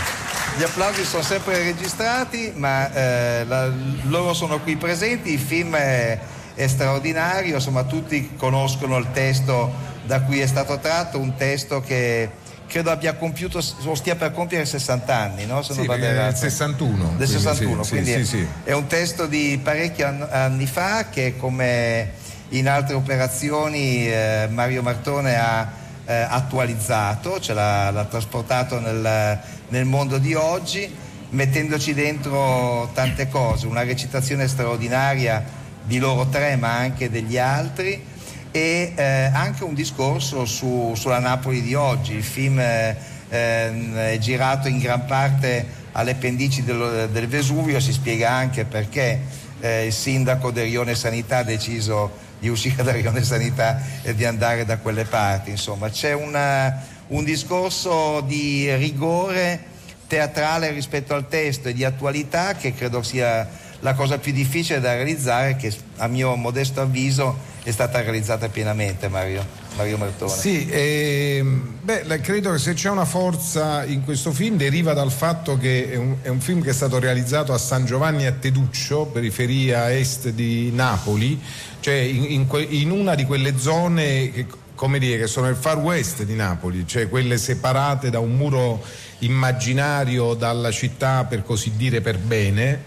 [0.59, 6.19] Gli applausi sono sempre registrati, ma eh, la- loro sono qui presenti, il film è,
[6.57, 9.73] è straordinario, insomma tutti conoscono il testo
[10.05, 12.29] da cui è stato tratto, un testo che
[12.70, 15.61] credo abbia compiuto, o stia per compiere 60 anni, no?
[15.62, 16.37] Se Sì, non perché è del errato.
[16.37, 16.96] 61.
[16.96, 21.09] Del quindi 61, sì, quindi sì, è, è un testo di parecchi ann- anni fa
[21.11, 22.12] che come
[22.50, 25.68] in altre operazioni eh, Mario Martone ha
[26.06, 30.92] eh, attualizzato, ce l'ha, l'ha trasportato nel, nel mondo di oggi,
[31.30, 35.44] mettendoci dentro tante cose, una recitazione straordinaria
[35.83, 38.06] di loro tre ma anche degli altri
[38.53, 42.15] e eh, anche un discorso su- sulla Napoli di oggi.
[42.15, 42.97] Il film eh,
[43.29, 49.21] ehm, è girato in gran parte alle pendici dello- del Vesuvio, si spiega anche perché
[49.61, 54.25] eh, il sindaco del Rione Sanità ha deciso di uscire dal Rione Sanità e di
[54.25, 55.51] andare da quelle parti.
[55.51, 59.69] Insomma, c'è una- un discorso di rigore
[60.07, 63.49] teatrale rispetto al testo e di attualità che credo sia
[63.81, 69.09] la cosa più difficile da realizzare che a mio modesto avviso è stata realizzata pienamente
[69.09, 69.44] Mario,
[69.77, 70.33] Mario Martone.
[70.33, 75.59] Sì, ehm, beh, credo che se c'è una forza in questo film deriva dal fatto
[75.59, 79.07] che è un, è un film che è stato realizzato a San Giovanni a Teduccio,
[79.07, 81.38] periferia est di Napoli,
[81.81, 85.57] cioè in, in que- in una di quelle zone che, come dire, che sono il
[85.57, 88.83] far west di Napoli, cioè quelle separate da un muro
[89.18, 92.83] immaginario dalla città per così dire per bene.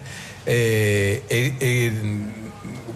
[0.45, 2.33] eh, e- e, mh,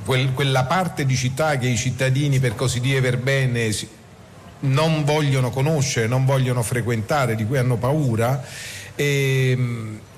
[0.07, 3.69] quel- quella parte di città che i cittadini per così dire per bene
[4.61, 8.41] non vogliono conoscere, non vogliono frequentare, di cui hanno paura.
[8.95, 9.57] E,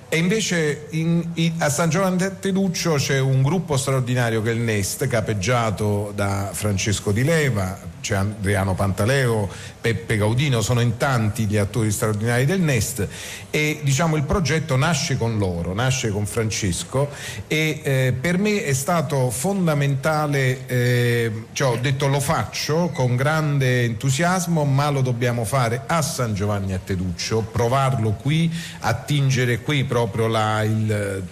[0.07, 4.59] e invece in- in- a San Giovanni Teduccio c'è un gruppo straordinario che è il
[4.59, 11.57] Nest, capeggiato da Francesco Di Leva, c'è Adriano Pantaleo, Peppe Gaudino, sono in tanti gli
[11.57, 13.07] attori straordinari del Nest
[13.49, 17.09] e diciamo il progetto nasce con loro, nasce con Francesco
[17.47, 23.83] e eh, per me è stato fondamentale, eh, cioè ho detto lo faccio con grande
[23.83, 30.27] entusiasmo, ma lo dobbiamo fare a San Giovanni a Teduccio, provarlo qui, attingere qui proprio
[30.27, 31.23] la, il,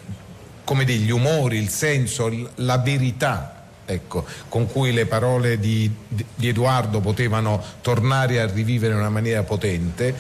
[0.64, 3.57] come degli umori, il senso, la verità.
[3.90, 9.44] Ecco, con cui le parole di, di Edoardo potevano tornare a rivivere in una maniera
[9.44, 10.14] potente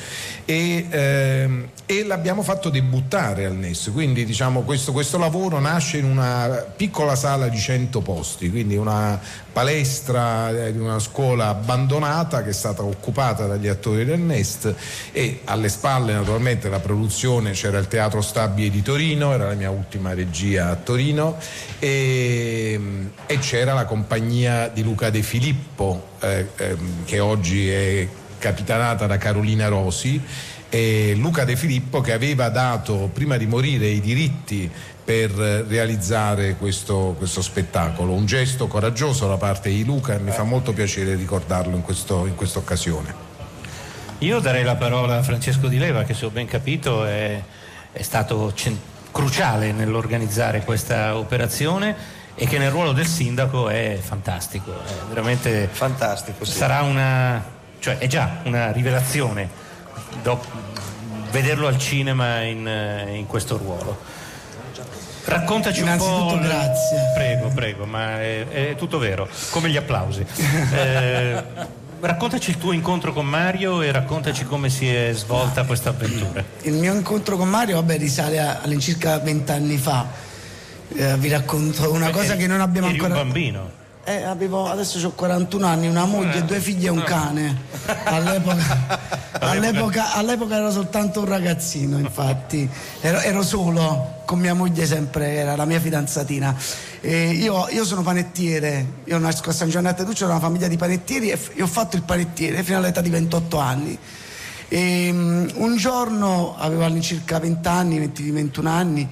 [0.45, 6.05] e, ehm, e l'abbiamo fatto debuttare al NES, quindi diciamo questo, questo lavoro nasce in
[6.05, 9.19] una piccola sala di 100 posti, quindi una
[9.57, 14.71] palestra eh, di una scuola abbandonata che è stata occupata dagli attori del Nest
[15.11, 19.71] e alle spalle naturalmente la produzione c'era il Teatro Stabile di Torino, era la mia
[19.71, 21.37] ultima regia a Torino
[21.79, 22.79] e,
[23.25, 29.17] e c'era la compagnia di Luca De Filippo eh, ehm, che oggi è capitanata da
[29.17, 30.21] Carolina Rosi
[30.69, 34.69] e Luca De Filippo che aveva dato prima di morire i diritti
[35.03, 40.31] per eh, realizzare questo, questo spettacolo, un gesto coraggioso da parte di Luca e mi
[40.31, 43.25] fa molto piacere ricordarlo in, questo- in questa occasione.
[44.19, 47.41] Io darei la parola a Francesco Di Leva che se ho ben capito è,
[47.93, 48.77] è stato cen-
[49.11, 51.95] cruciale nell'organizzare questa operazione
[52.35, 56.43] e che nel ruolo del sindaco è fantastico, è veramente fantastico.
[56.45, 57.43] Sarà una,
[57.79, 59.49] cioè è già una rivelazione
[60.21, 60.43] do-
[61.31, 64.15] vederlo al cinema in, eh, in questo ruolo.
[65.25, 66.39] Raccontaci un po'.
[66.41, 67.11] Grazie.
[67.13, 70.25] Prego, prego, ma è, è tutto vero, come gli applausi.
[70.73, 71.43] Eh,
[71.99, 76.43] raccontaci il tuo incontro con Mario e raccontaci come si è svolta questa avventura.
[76.61, 80.05] Il mio incontro con Mario, vabbè, risale all'incirca vent'anni fa.
[80.95, 83.19] Eh, vi racconto una cosa che non abbiamo Eri ancora.
[83.19, 83.71] un bambino.
[84.09, 87.63] Eh, avevo, adesso ho 41 anni, una moglie, due figli e un cane.
[88.05, 88.99] All'epoca,
[89.41, 92.69] all'epoca- all'epoca ero soltanto un ragazzino, infatti.
[93.01, 96.55] Ero, ero solo, con mia moglie sempre, era la mia fidanzatina.
[97.01, 100.77] Io, io sono panettiere, io nasco a San Giovanni a Teduccio, ho una famiglia di
[100.77, 103.99] panettieri e, f- e ho fatto il panettiere fino all'età di 28 anni.
[104.69, 109.07] E, mm, un giorno avevo all'incirca 20 anni, 20, 21 anni,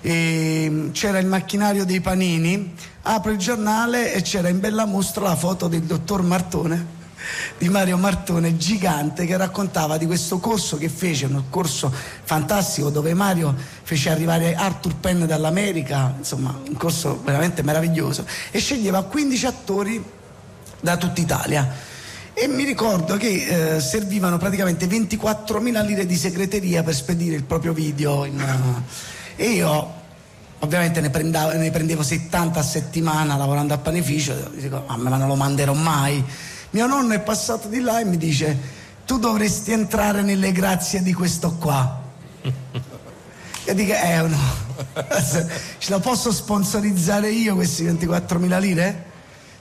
[0.00, 5.24] e, mm, c'era il macchinario dei panini, apro il giornale e c'era in bella mostra
[5.24, 7.02] la foto del dottor Martone,
[7.58, 11.92] di Mario Martone, gigante, che raccontava di questo corso che fece, un corso
[12.24, 19.02] fantastico dove Mario fece arrivare Arthur Penn dall'America, insomma un corso veramente meraviglioso, e sceglieva
[19.02, 20.04] 15 attori
[20.80, 21.92] da tutta Italia.
[22.36, 27.72] E mi ricordo che eh, servivano praticamente 24.000 lire di segreteria per spedire il proprio
[27.72, 28.24] video.
[28.24, 29.92] in, eh, e io
[30.58, 34.50] ovviamente ne, prendavo- ne prendevo 70 a settimana lavorando a panificio.
[34.56, 36.22] Dico, "Ah, ma non lo manderò mai.
[36.70, 41.12] Mio nonno è passato di là e mi dice: Tu dovresti entrare nelle grazie di
[41.12, 42.02] questo qua.
[43.66, 44.38] E dico, eh no,
[45.78, 49.04] ce la posso sponsorizzare io questi 24.000 lire?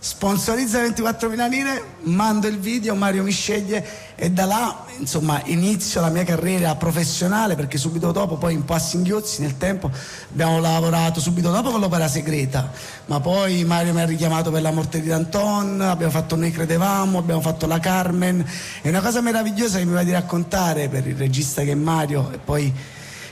[0.03, 6.09] Sponsorizza 24.000 lire, mando il video, Mario mi sceglie e da là insomma inizio la
[6.09, 9.89] mia carriera professionale perché subito dopo poi un po' a singhiozzi nel tempo
[10.29, 12.69] abbiamo lavorato subito dopo con l'opera segreta
[13.05, 17.19] ma poi Mario mi ha richiamato per la morte di Danton abbiamo fatto Noi Credevamo
[17.19, 18.45] abbiamo fatto La Carmen.
[18.81, 22.29] È una cosa meravigliosa che mi va di raccontare per il regista che è Mario
[22.33, 22.73] e poi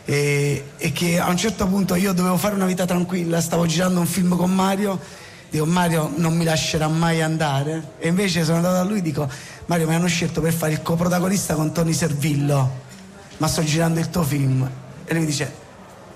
[0.05, 3.99] e, e che a un certo punto io dovevo fare una vita tranquilla stavo girando
[3.99, 4.99] un film con Mario
[5.51, 7.95] dico Mario non mi lascerà mai andare?
[7.99, 9.29] E invece sono andato da lui e dico
[9.65, 12.79] Mario mi hanno scelto per fare il coprotagonista con Tony Servillo
[13.37, 14.69] ma sto girando il tuo film.
[15.03, 15.53] E lui mi dice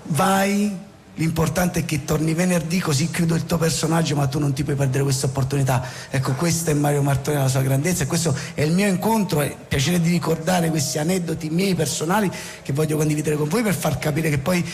[0.04, 0.84] vai
[1.16, 4.74] l'importante è che torni venerdì così chiudo il tuo personaggio ma tu non ti puoi
[4.74, 5.84] perdere questa opportunità.
[6.08, 9.54] Ecco questo è Mario Martone la sua grandezza e questo è il mio incontro e
[9.68, 12.30] piacere di ricordare questi aneddoti miei personali
[12.62, 14.64] che voglio condividere con voi per far capire che poi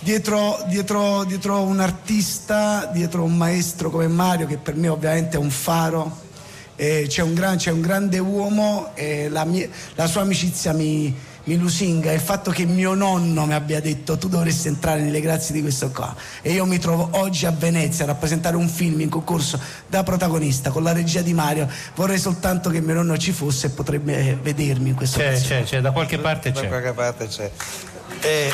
[0.00, 5.40] dietro, dietro, dietro un artista dietro un maestro come Mario che per me ovviamente è
[5.40, 6.26] un faro
[6.80, 11.12] eh, c'è, un gran, c'è, un grande uomo e la, mia, la sua amicizia mi,
[11.42, 12.12] mi, lusinga.
[12.12, 15.90] Il fatto che mio nonno mi abbia detto tu dovresti entrare nelle grazie di questo
[15.90, 19.58] qua e io mi trovo oggi a Venezia a rappresentare un film in concorso
[19.88, 21.68] da protagonista con la regia di Mario.
[21.96, 25.80] Vorrei soltanto che mio nonno ci fosse e potrebbe vedermi in questo C'è, c'è, c'è,
[25.80, 26.68] da qualche parte da c'è.
[26.68, 27.50] qualche parte c'è.
[28.20, 28.52] E...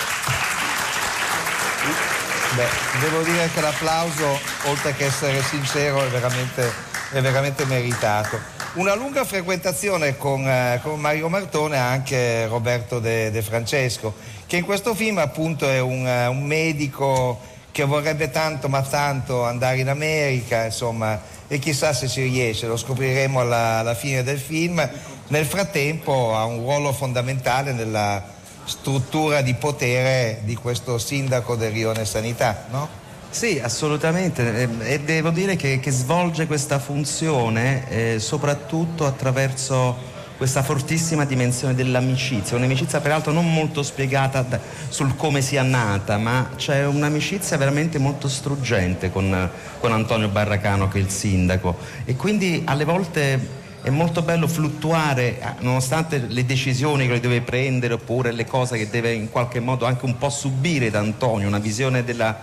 [2.55, 2.69] Beh,
[3.01, 6.73] devo dire che l'applauso, oltre che essere sincero, è veramente,
[7.11, 8.39] è veramente meritato.
[8.75, 14.15] Una lunga frequentazione con, eh, con Mario Martone ha anche Roberto De, De, Francesco,
[14.47, 19.45] che in questo film appunto è un, uh, un, medico che vorrebbe tanto ma tanto
[19.45, 24.39] andare in America, insomma, e chissà se ci riesce, lo scopriremo alla, alla fine del
[24.39, 24.89] film.
[25.29, 28.34] Nel frattempo ha un ruolo fondamentale nella
[28.65, 33.03] struttura di potere di questo sindaco del Rione Sanità, no?
[33.31, 34.69] Sì, assolutamente.
[34.83, 42.57] E devo dire che, che svolge questa funzione eh, soprattutto attraverso questa fortissima dimensione dell'amicizia,
[42.57, 48.29] un'amicizia peraltro non molto spiegata da, sul come sia nata, ma c'è un'amicizia veramente molto
[48.29, 49.51] struggente con,
[49.81, 51.77] con Antonio Barracano che è il sindaco.
[52.05, 58.33] E quindi alle volte è molto bello fluttuare nonostante le decisioni che deve prendere oppure
[58.33, 62.03] le cose che deve in qualche modo anche un po' subire da Antonio, una visione
[62.03, 62.35] della,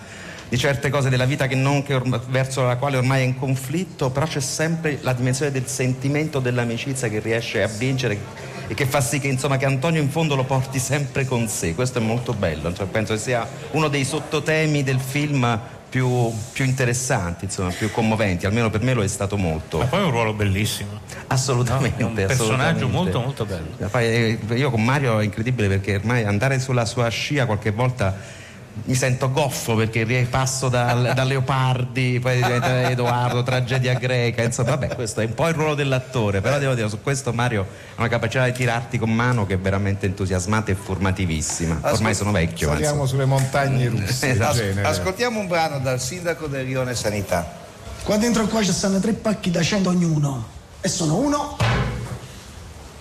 [0.47, 3.39] di certe cose della vita che non, che ormai, verso la quale ormai è in
[3.39, 8.19] conflitto, però c'è sempre la dimensione del sentimento dell'amicizia che riesce a vincere
[8.67, 11.73] e che fa sì che, insomma, che Antonio in fondo lo porti sempre con sé,
[11.73, 15.59] questo è molto bello, cioè, penso che sia uno dei sottotemi del film
[15.91, 19.79] più, più, interessanti, insomma, più commoventi, almeno per me lo è stato molto.
[19.79, 21.01] Ma poi è un ruolo bellissimo.
[21.27, 22.01] Assolutamente.
[22.01, 22.85] No, un personaggio assolutamente.
[22.85, 23.99] molto molto bello.
[23.99, 28.39] Eh, io con Mario è incredibile perché ormai andare sulla sua scia qualche volta
[28.83, 34.95] mi sento goffo perché passo da, da Leopardi, poi diventa Edoardo, tragedia greca, insomma, vabbè,
[34.95, 37.61] questo è un po' il ruolo dell'attore, però devo dire, su questo Mario
[37.95, 41.75] ha una capacità di tirarti con mano che è veramente entusiasmata e formativissima.
[41.75, 42.69] Ormai Ascol- sono vecchio.
[42.69, 44.29] Saliamo sulle montagne russe.
[44.29, 44.61] Esatto.
[44.83, 47.59] Ascoltiamo un brano dal sindaco del Rione Sanità.
[48.03, 50.59] Qua dentro qua ci stanno tre pacchi da 100 ognuno.
[50.81, 51.57] E sono uno,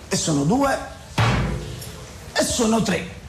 [0.07, 0.77] e sono due,
[2.33, 3.19] e sono tre.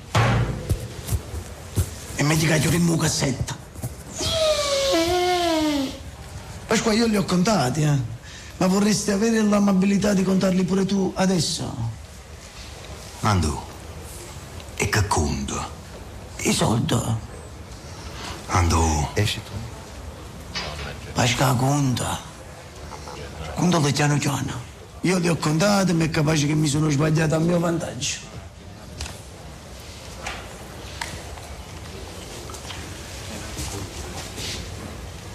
[2.23, 3.57] E mi dica chiudi in cassetta.
[6.68, 7.99] Pasqua io li ho contati, eh.
[8.59, 11.75] Ma vorresti avere l'amabilità di contarli pure tu adesso?
[13.23, 13.61] Andu,
[14.77, 15.68] e che conto?
[16.43, 16.95] I soldi.
[18.47, 19.09] Andu.
[19.14, 20.61] Esci tu.
[21.14, 22.20] Pasqua conta.
[23.57, 24.61] Contalo piano piano.
[25.01, 28.32] Io li ho contati, ma è capace che mi sono sbagliato a mio vantaggio.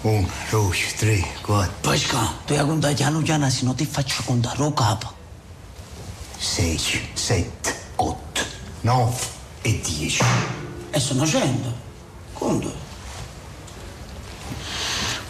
[0.00, 1.90] Uno, due, tre, quattro.
[1.90, 5.12] Pasqua, tu hai contato piano piano, se no ti faccio contare lo capo.
[6.38, 6.80] Sei,
[7.12, 8.40] sette, otto,
[8.82, 9.16] nove
[9.62, 10.22] e dieci.
[10.90, 11.86] E sono cento.
[12.32, 12.72] Conto.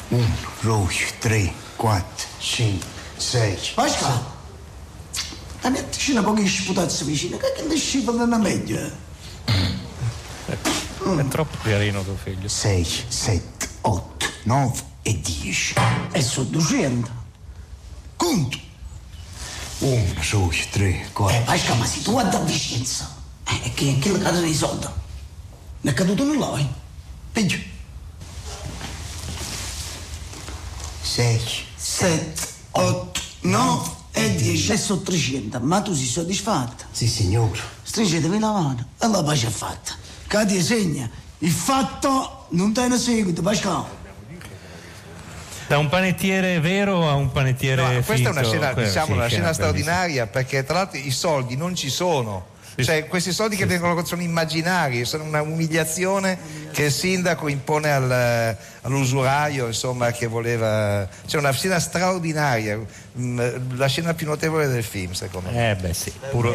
[0.09, 3.59] Uno, due, tre, quattro, cinque, sei.
[3.75, 4.37] Pasqua,
[5.63, 9.07] la mettici una poca sputazza vicina, che che scipa non è meglio.
[10.47, 12.49] È troppo carino tuo figlio.
[12.49, 13.58] Sei, sette,
[14.39, 15.75] otto, nove e dieci.
[16.13, 17.11] E sono 200.
[18.17, 18.59] Conto.
[19.79, 21.39] Uno, due, tre, quattro.
[21.39, 23.15] Eh, Pasqua, ma se tu guardi a vicinanza,
[23.47, 24.87] eh, che, che le cadono i soldi?
[25.81, 26.67] Ne è caduto nulla, eh?
[27.33, 27.59] Peggio.
[31.01, 31.41] Sei.
[31.77, 34.73] Sette, otto, nove e dieci.
[34.73, 35.61] E sono 300.
[35.61, 36.87] Ma tu sei soddisfatta?
[36.91, 37.61] Sì, signore.
[37.83, 39.95] Stringetevi la mano e la pace è fatta.
[40.27, 41.09] Cadi segna
[41.39, 43.85] Il fatto non tiene seguito, Pascal.
[45.69, 48.31] Da un panettiere vero a un panettiere No, questa è finto.
[48.31, 51.91] una scena, Quella- diciamo, sì, una scena straordinaria perché tra l'altro i soldi non ci
[51.91, 52.57] sono.
[52.81, 56.39] Cioè, questi soldi che vengono sono immaginari, sono una umiliazione
[56.71, 61.07] che il sindaco impone al- all'usuraio, insomma, che voleva.
[61.27, 62.79] C'è una scena straordinaria,
[63.19, 63.41] mm,
[63.77, 65.71] la scena più notevole del film, secondo me.
[65.73, 66.55] Eh beh sì, puro,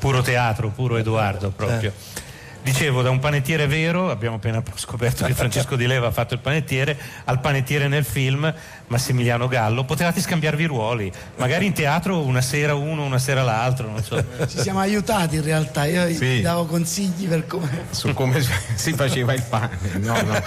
[0.00, 1.90] puro teatro, puro Edoardo proprio.
[1.90, 2.26] Eh.
[2.60, 6.40] Dicevo, da un panettiere vero, abbiamo appena scoperto che Francesco Di Leva ha fatto il
[6.40, 8.52] panettiere, al panettiere nel film
[8.88, 13.88] Massimiliano Gallo, potevate scambiarvi i ruoli, magari in teatro una sera uno, una sera l'altro,
[13.90, 14.22] non so.
[14.46, 16.26] Ci siamo aiutati in realtà, io Sì.
[16.26, 17.86] gli davo consigli per come...
[17.90, 18.42] su come
[18.74, 19.78] si faceva il pane.
[20.00, 20.42] No, no.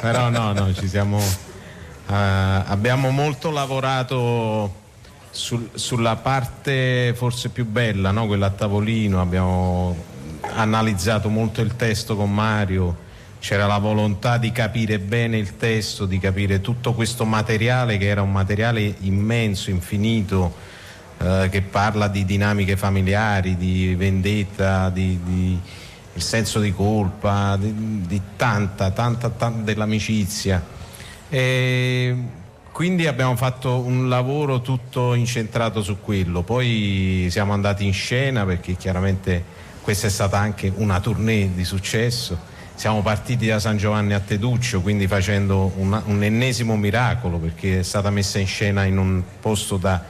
[0.00, 1.18] Però no, no, ci siamo.
[1.20, 4.74] eh, abbiamo molto lavorato
[5.30, 8.26] sul- sulla parte forse più bella, no?
[8.26, 10.08] quella a tavolino, abbiamo
[10.40, 13.08] analizzato molto il testo con Mario.
[13.38, 18.22] C'era la volontà di capire bene il testo, di capire tutto questo materiale che era
[18.22, 20.54] un materiale immenso, infinito,
[21.18, 25.60] eh, che parla di dinamiche familiari, di vendetta, di, di-
[26.12, 30.62] il senso di colpa, di, di tanta, tanta, tanta dell'amicizia.
[31.28, 32.16] E
[32.72, 36.42] quindi abbiamo fatto un lavoro tutto incentrato su quello.
[36.42, 39.44] Poi siamo andati in scena perché chiaramente
[39.82, 42.48] questa è stata anche una tournée di successo.
[42.74, 47.82] Siamo partiti da San Giovanni a Teduccio, quindi facendo una- un ennesimo miracolo perché è
[47.82, 50.02] stata messa in scena in un posto da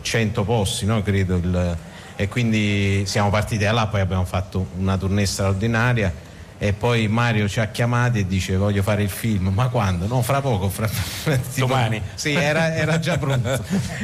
[0.00, 1.02] 100 posti, no?
[1.02, 1.36] credo.
[1.36, 1.76] il-
[2.18, 6.10] e quindi siamo partiti da là, poi abbiamo fatto una tournée straordinaria
[6.58, 10.06] e poi Mario ci ha chiamati e dice voglio fare il film, ma quando?
[10.06, 10.88] No, fra poco, fra
[11.56, 12.00] Domani.
[12.14, 13.52] Sì, era, era già pronto.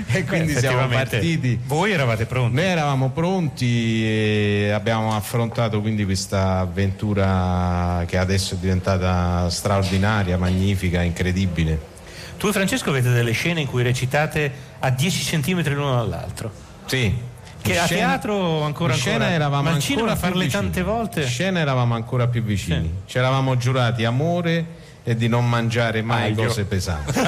[0.09, 1.59] e quindi Beh, siamo partiti.
[1.65, 2.55] Voi eravate pronti?
[2.55, 11.01] Noi eravamo pronti e abbiamo affrontato quindi questa avventura che adesso è diventata straordinaria, magnifica,
[11.01, 11.91] incredibile.
[12.37, 16.53] Tu e Francesco avete delle scene in cui recitate a 10 centimetri l'uno dall'altro.
[16.85, 17.31] Sì.
[17.63, 19.33] Che a scena- teatro ancora scena ancora.
[19.35, 20.63] eravamo Ma ancora più farle vicini.
[20.63, 21.27] tante volte.
[21.27, 22.93] Scena eravamo ancora più vicini.
[23.07, 26.47] Ci eravamo giurati amore e di non mangiare mai Aglio.
[26.47, 27.13] cose pesanti.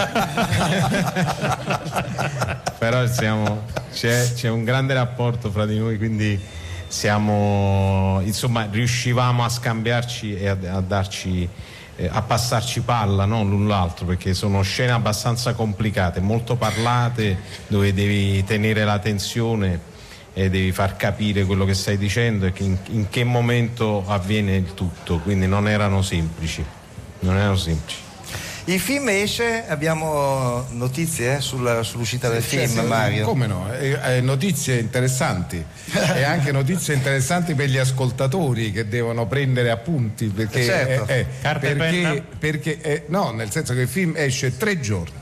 [2.79, 3.63] Però siamo-
[3.93, 6.39] c'è, c'è un grande rapporto fra di noi, quindi
[6.89, 11.49] siamo, insomma, riuscivamo a scambiarci e a, a darci
[11.97, 17.95] eh, a passarci palla no, l'un l'altro perché sono scene abbastanza complicate, molto parlate, dove
[17.95, 19.93] devi tenere la tensione
[20.35, 24.57] e devi far capire quello che stai dicendo e che in, in che momento avviene
[24.57, 26.65] il tutto, quindi non erano semplici.
[27.21, 28.03] Non erano semplici.
[28.67, 33.27] Il film esce, abbiamo notizie eh, sulla- sull'uscita del film, se- Mario.
[33.27, 33.71] Come no?
[33.75, 35.63] Eh, eh, notizie interessanti
[35.93, 41.07] e anche notizie interessanti per gli ascoltatori che devono prendere appunti perché, Eh, certo.
[41.13, 42.09] eh, eh, Carta e penna?
[42.11, 45.13] perché, perché eh, no, nel senso che il film esce tre giorni.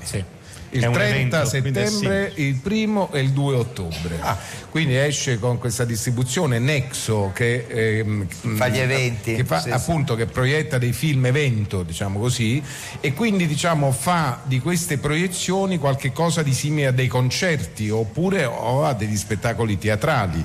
[0.75, 4.17] Il È un 30 evento, settembre, il primo e il 2 ottobre.
[4.21, 4.39] Ah.
[4.71, 9.75] Quindi esce con questa distribuzione Nexo che ehm, Fa gli eventi, che fa, sì, sì.
[9.75, 12.63] appunto che proietta dei film evento, diciamo così,
[13.01, 18.47] e quindi diciamo fa di queste proiezioni qualche cosa di simile a dei concerti oppure
[18.47, 20.43] o a degli spettacoli teatrali.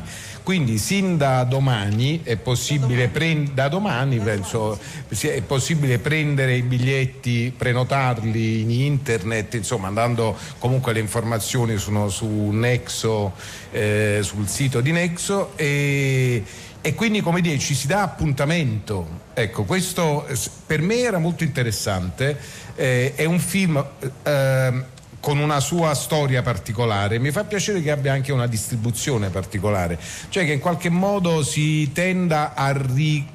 [0.48, 4.80] Quindi sin da domani è possibile prendere da domani penso
[5.10, 12.28] è possibile prendere i biglietti, prenotarli in internet, insomma andando comunque le informazioni sono su
[12.28, 13.34] Nexo,
[13.72, 16.42] eh, sul sito di Nexo e,
[16.80, 19.26] e quindi come dire ci si dà appuntamento.
[19.34, 22.40] Ecco, questo eh, per me era molto interessante,
[22.78, 23.86] eh, è un film
[24.24, 24.86] ehm,
[25.20, 29.98] con una sua storia particolare, mi fa piacere che abbia anche una distribuzione particolare,
[30.30, 33.28] cioè che in qualche modo si tenda a, ri-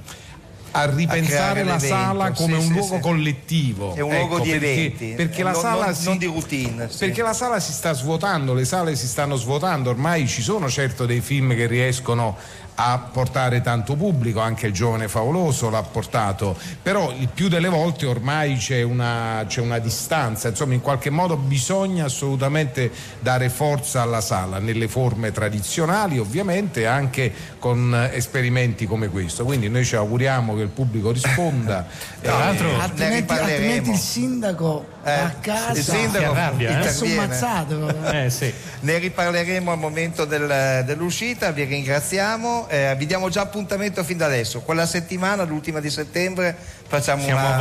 [0.74, 3.00] a ripensare creare la sala come sì, un sì, luogo sì.
[3.00, 3.94] collettivo.
[3.94, 6.24] È un Ecco, luogo di perché- eventi, Perché la non- sala non- si- non di
[6.26, 6.88] routine.
[6.98, 11.04] Perché la sala si sta svuotando, le sale si stanno svuotando, ormai ci sono certo
[11.04, 12.36] dei film che riescono
[12.74, 18.06] a portare tanto pubblico, anche il giovane favoloso l'ha portato, però il più delle volte
[18.06, 24.20] ormai c'è una, c'è una distanza, insomma in qualche modo bisogna assolutamente dare forza alla
[24.20, 30.62] sala, nelle forme tradizionali ovviamente, anche con esperimenti come questo, quindi noi ci auguriamo che
[30.62, 31.86] il pubblico risponda.
[32.20, 36.88] Tra l'altro, Eh, altrimenti, altrimenti il sindaco va a casa il sindaco arrabbia, eh?
[37.12, 38.10] ammazzato.
[38.10, 38.52] Eh sì.
[38.80, 44.26] Ne riparleremo al momento del- dell'uscita, vi ringraziamo, eh, vi diamo già appuntamento fin da
[44.26, 44.60] adesso.
[44.60, 47.56] Quella settimana, l'ultima di settembre, facciamo una,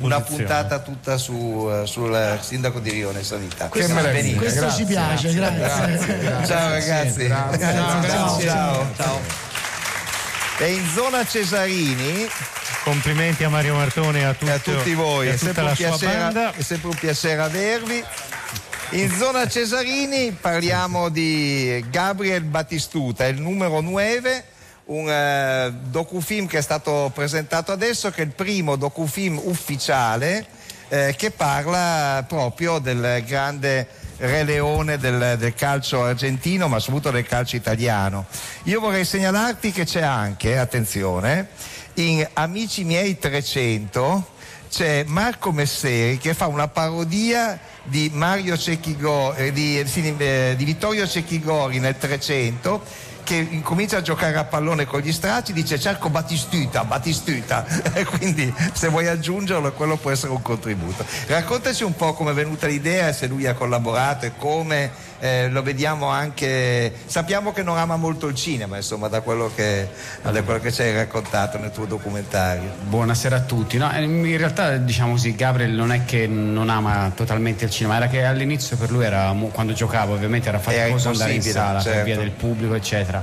[0.00, 3.66] una puntata tutta su, eh, sul sindaco di Rione Sanità.
[3.66, 3.92] Questo-
[4.38, 6.46] questo ci piace, grazie.
[6.46, 7.26] Ciao ragazzi.
[7.26, 7.58] Grazie.
[7.58, 8.40] Ciao, Ciao, ciao.
[8.40, 8.86] ciao.
[8.96, 9.20] Ciao.
[10.60, 12.26] E in zona Cesarini
[12.88, 15.74] Complimenti a Mario Martone e a, tutto, e a tutti voi, e è sempre, un
[15.74, 18.02] piacere, è sempre un piacere avervi.
[18.92, 24.44] In zona Cesarini parliamo di Gabriel Battistuta, il numero 9,
[24.86, 30.46] un eh, docufilm che è stato presentato adesso, che è il primo docufilm ufficiale
[30.88, 33.86] eh, che parla proprio del grande
[34.16, 38.24] re leone del, del calcio argentino, ma soprattutto del calcio italiano.
[38.64, 41.48] Io vorrei segnalarti che c'è anche, attenzione,
[42.02, 44.36] in Amici miei 300
[44.70, 51.06] c'è Marco Messeri che fa una parodia di, Mario Cecchigo, eh, di, eh, di Vittorio
[51.06, 56.84] Cecchigori nel 300 che incomincia a giocare a pallone con gli stracci dice cerco Battistuta,
[56.84, 61.04] Battistuta e quindi se vuoi aggiungerlo quello può essere un contributo.
[61.26, 64.90] Raccontaci un po' come è venuta l'idea se lui ha collaborato e come
[65.20, 69.88] eh, lo vediamo anche sappiamo che non ama molto il cinema insomma da quello che,
[70.22, 73.76] da quello che ci hai raccontato nel tuo documentario Buonasera a tutti.
[73.76, 77.96] No, eh, in realtà, diciamo così, Gabriel non è che non ama totalmente il cinema,
[77.96, 81.82] era che all'inizio per lui era, quando giocavo, ovviamente era faticoso andare in sala per
[81.82, 82.04] certo.
[82.04, 83.22] via del pubblico, eccetera.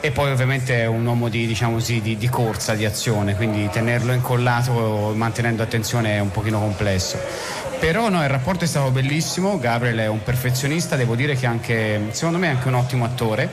[0.00, 3.68] E poi ovviamente è un uomo di, diciamo così, di, di corsa, di azione, quindi
[3.70, 7.18] tenerlo incollato mantenendo attenzione è un pochino complesso.
[7.84, 12.00] Però no, il rapporto è stato bellissimo, Gabriel è un perfezionista, devo dire che anche,
[12.12, 13.46] secondo me è anche un ottimo attore.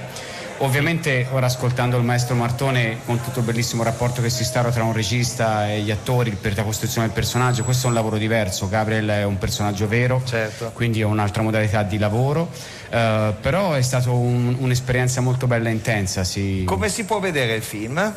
[0.60, 4.86] Ovviamente ora ascoltando il maestro Martone con tutto il bellissimo rapporto che si instaura tra
[4.86, 8.70] un regista e gli attori per la costruzione del personaggio, questo è un lavoro diverso,
[8.70, 10.24] Gabriel è un personaggio vero,
[10.72, 12.50] quindi è un'altra modalità di lavoro,
[12.90, 16.24] eh, però è stata un'esperienza molto bella e intensa.
[16.24, 16.64] Sì.
[16.66, 18.16] come si può vedere il film?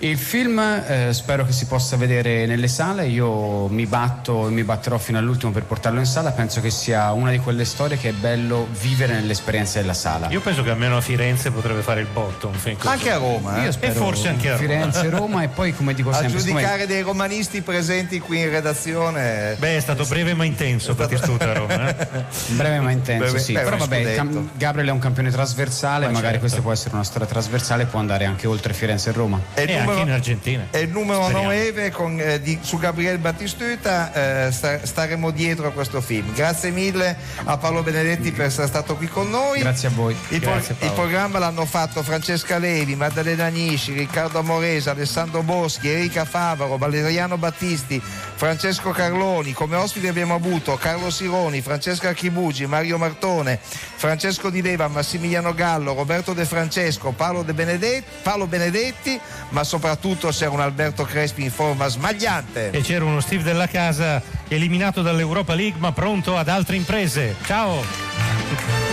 [0.00, 4.62] Il film eh, spero che si possa vedere nelle sale, io mi batto e mi
[4.62, 8.10] batterò fino all'ultimo per portarlo in sala, penso che sia una di quelle storie che
[8.10, 10.28] è bello vivere nell'esperienza della sala.
[10.30, 12.46] Io penso che almeno a Firenze potrebbe fare il botto.
[12.46, 12.86] un film così.
[12.86, 13.64] Anche a Roma, eh?
[13.64, 14.60] Io spero E forse anche a Roma.
[14.68, 18.50] Firenze, Roma e poi come dico a sempre, siccome- giudicare dei romanisti presenti qui in
[18.50, 21.88] redazione Beh, è stato breve ma intenso Battistuta a Roma.
[21.88, 22.06] eh.
[22.54, 23.52] Breve ma intenso, Breve- sì.
[23.52, 24.14] beh, Però vabbè.
[24.14, 26.38] Cam- Gabriel è un campione trasversale, Ma magari certo.
[26.38, 29.40] questa può essere una storia trasversale, può andare anche oltre Firenze e Roma.
[29.54, 30.66] E il E numero- in Argentina.
[30.70, 31.48] E il numero Speriamo.
[31.52, 36.32] 9 con, eh, di- su Gabriele Battistuta eh, sta- staremo dietro a questo film.
[36.34, 39.60] Grazie mille a Paolo Benedetti per essere stato qui con noi.
[39.60, 40.16] Grazie a voi.
[40.28, 46.24] Il, Grazie, il programma l'hanno fatto Francesca Levi, Maddalena Agnisci, Riccardo Amoresa, Alessandro Boschi, Erika
[46.24, 48.00] Favaro, Valeriano Battisti,
[48.38, 49.52] Francesco Carloni.
[49.52, 55.92] Come ospiti abbiamo avuto Carlo Sironi, Francesca Archibugi, Mario Martone, Francesco Di Leva, Massimiliano Gallo,
[55.92, 59.18] Roberto De Francesco, Paolo, De Benedetti, Paolo Benedetti,
[59.48, 62.70] ma soprattutto c'era un Alberto Crespi in forma smagliante.
[62.70, 67.34] E c'era uno Steve della casa eliminato dall'Europa League ma pronto ad altre imprese.
[67.44, 68.87] Ciao!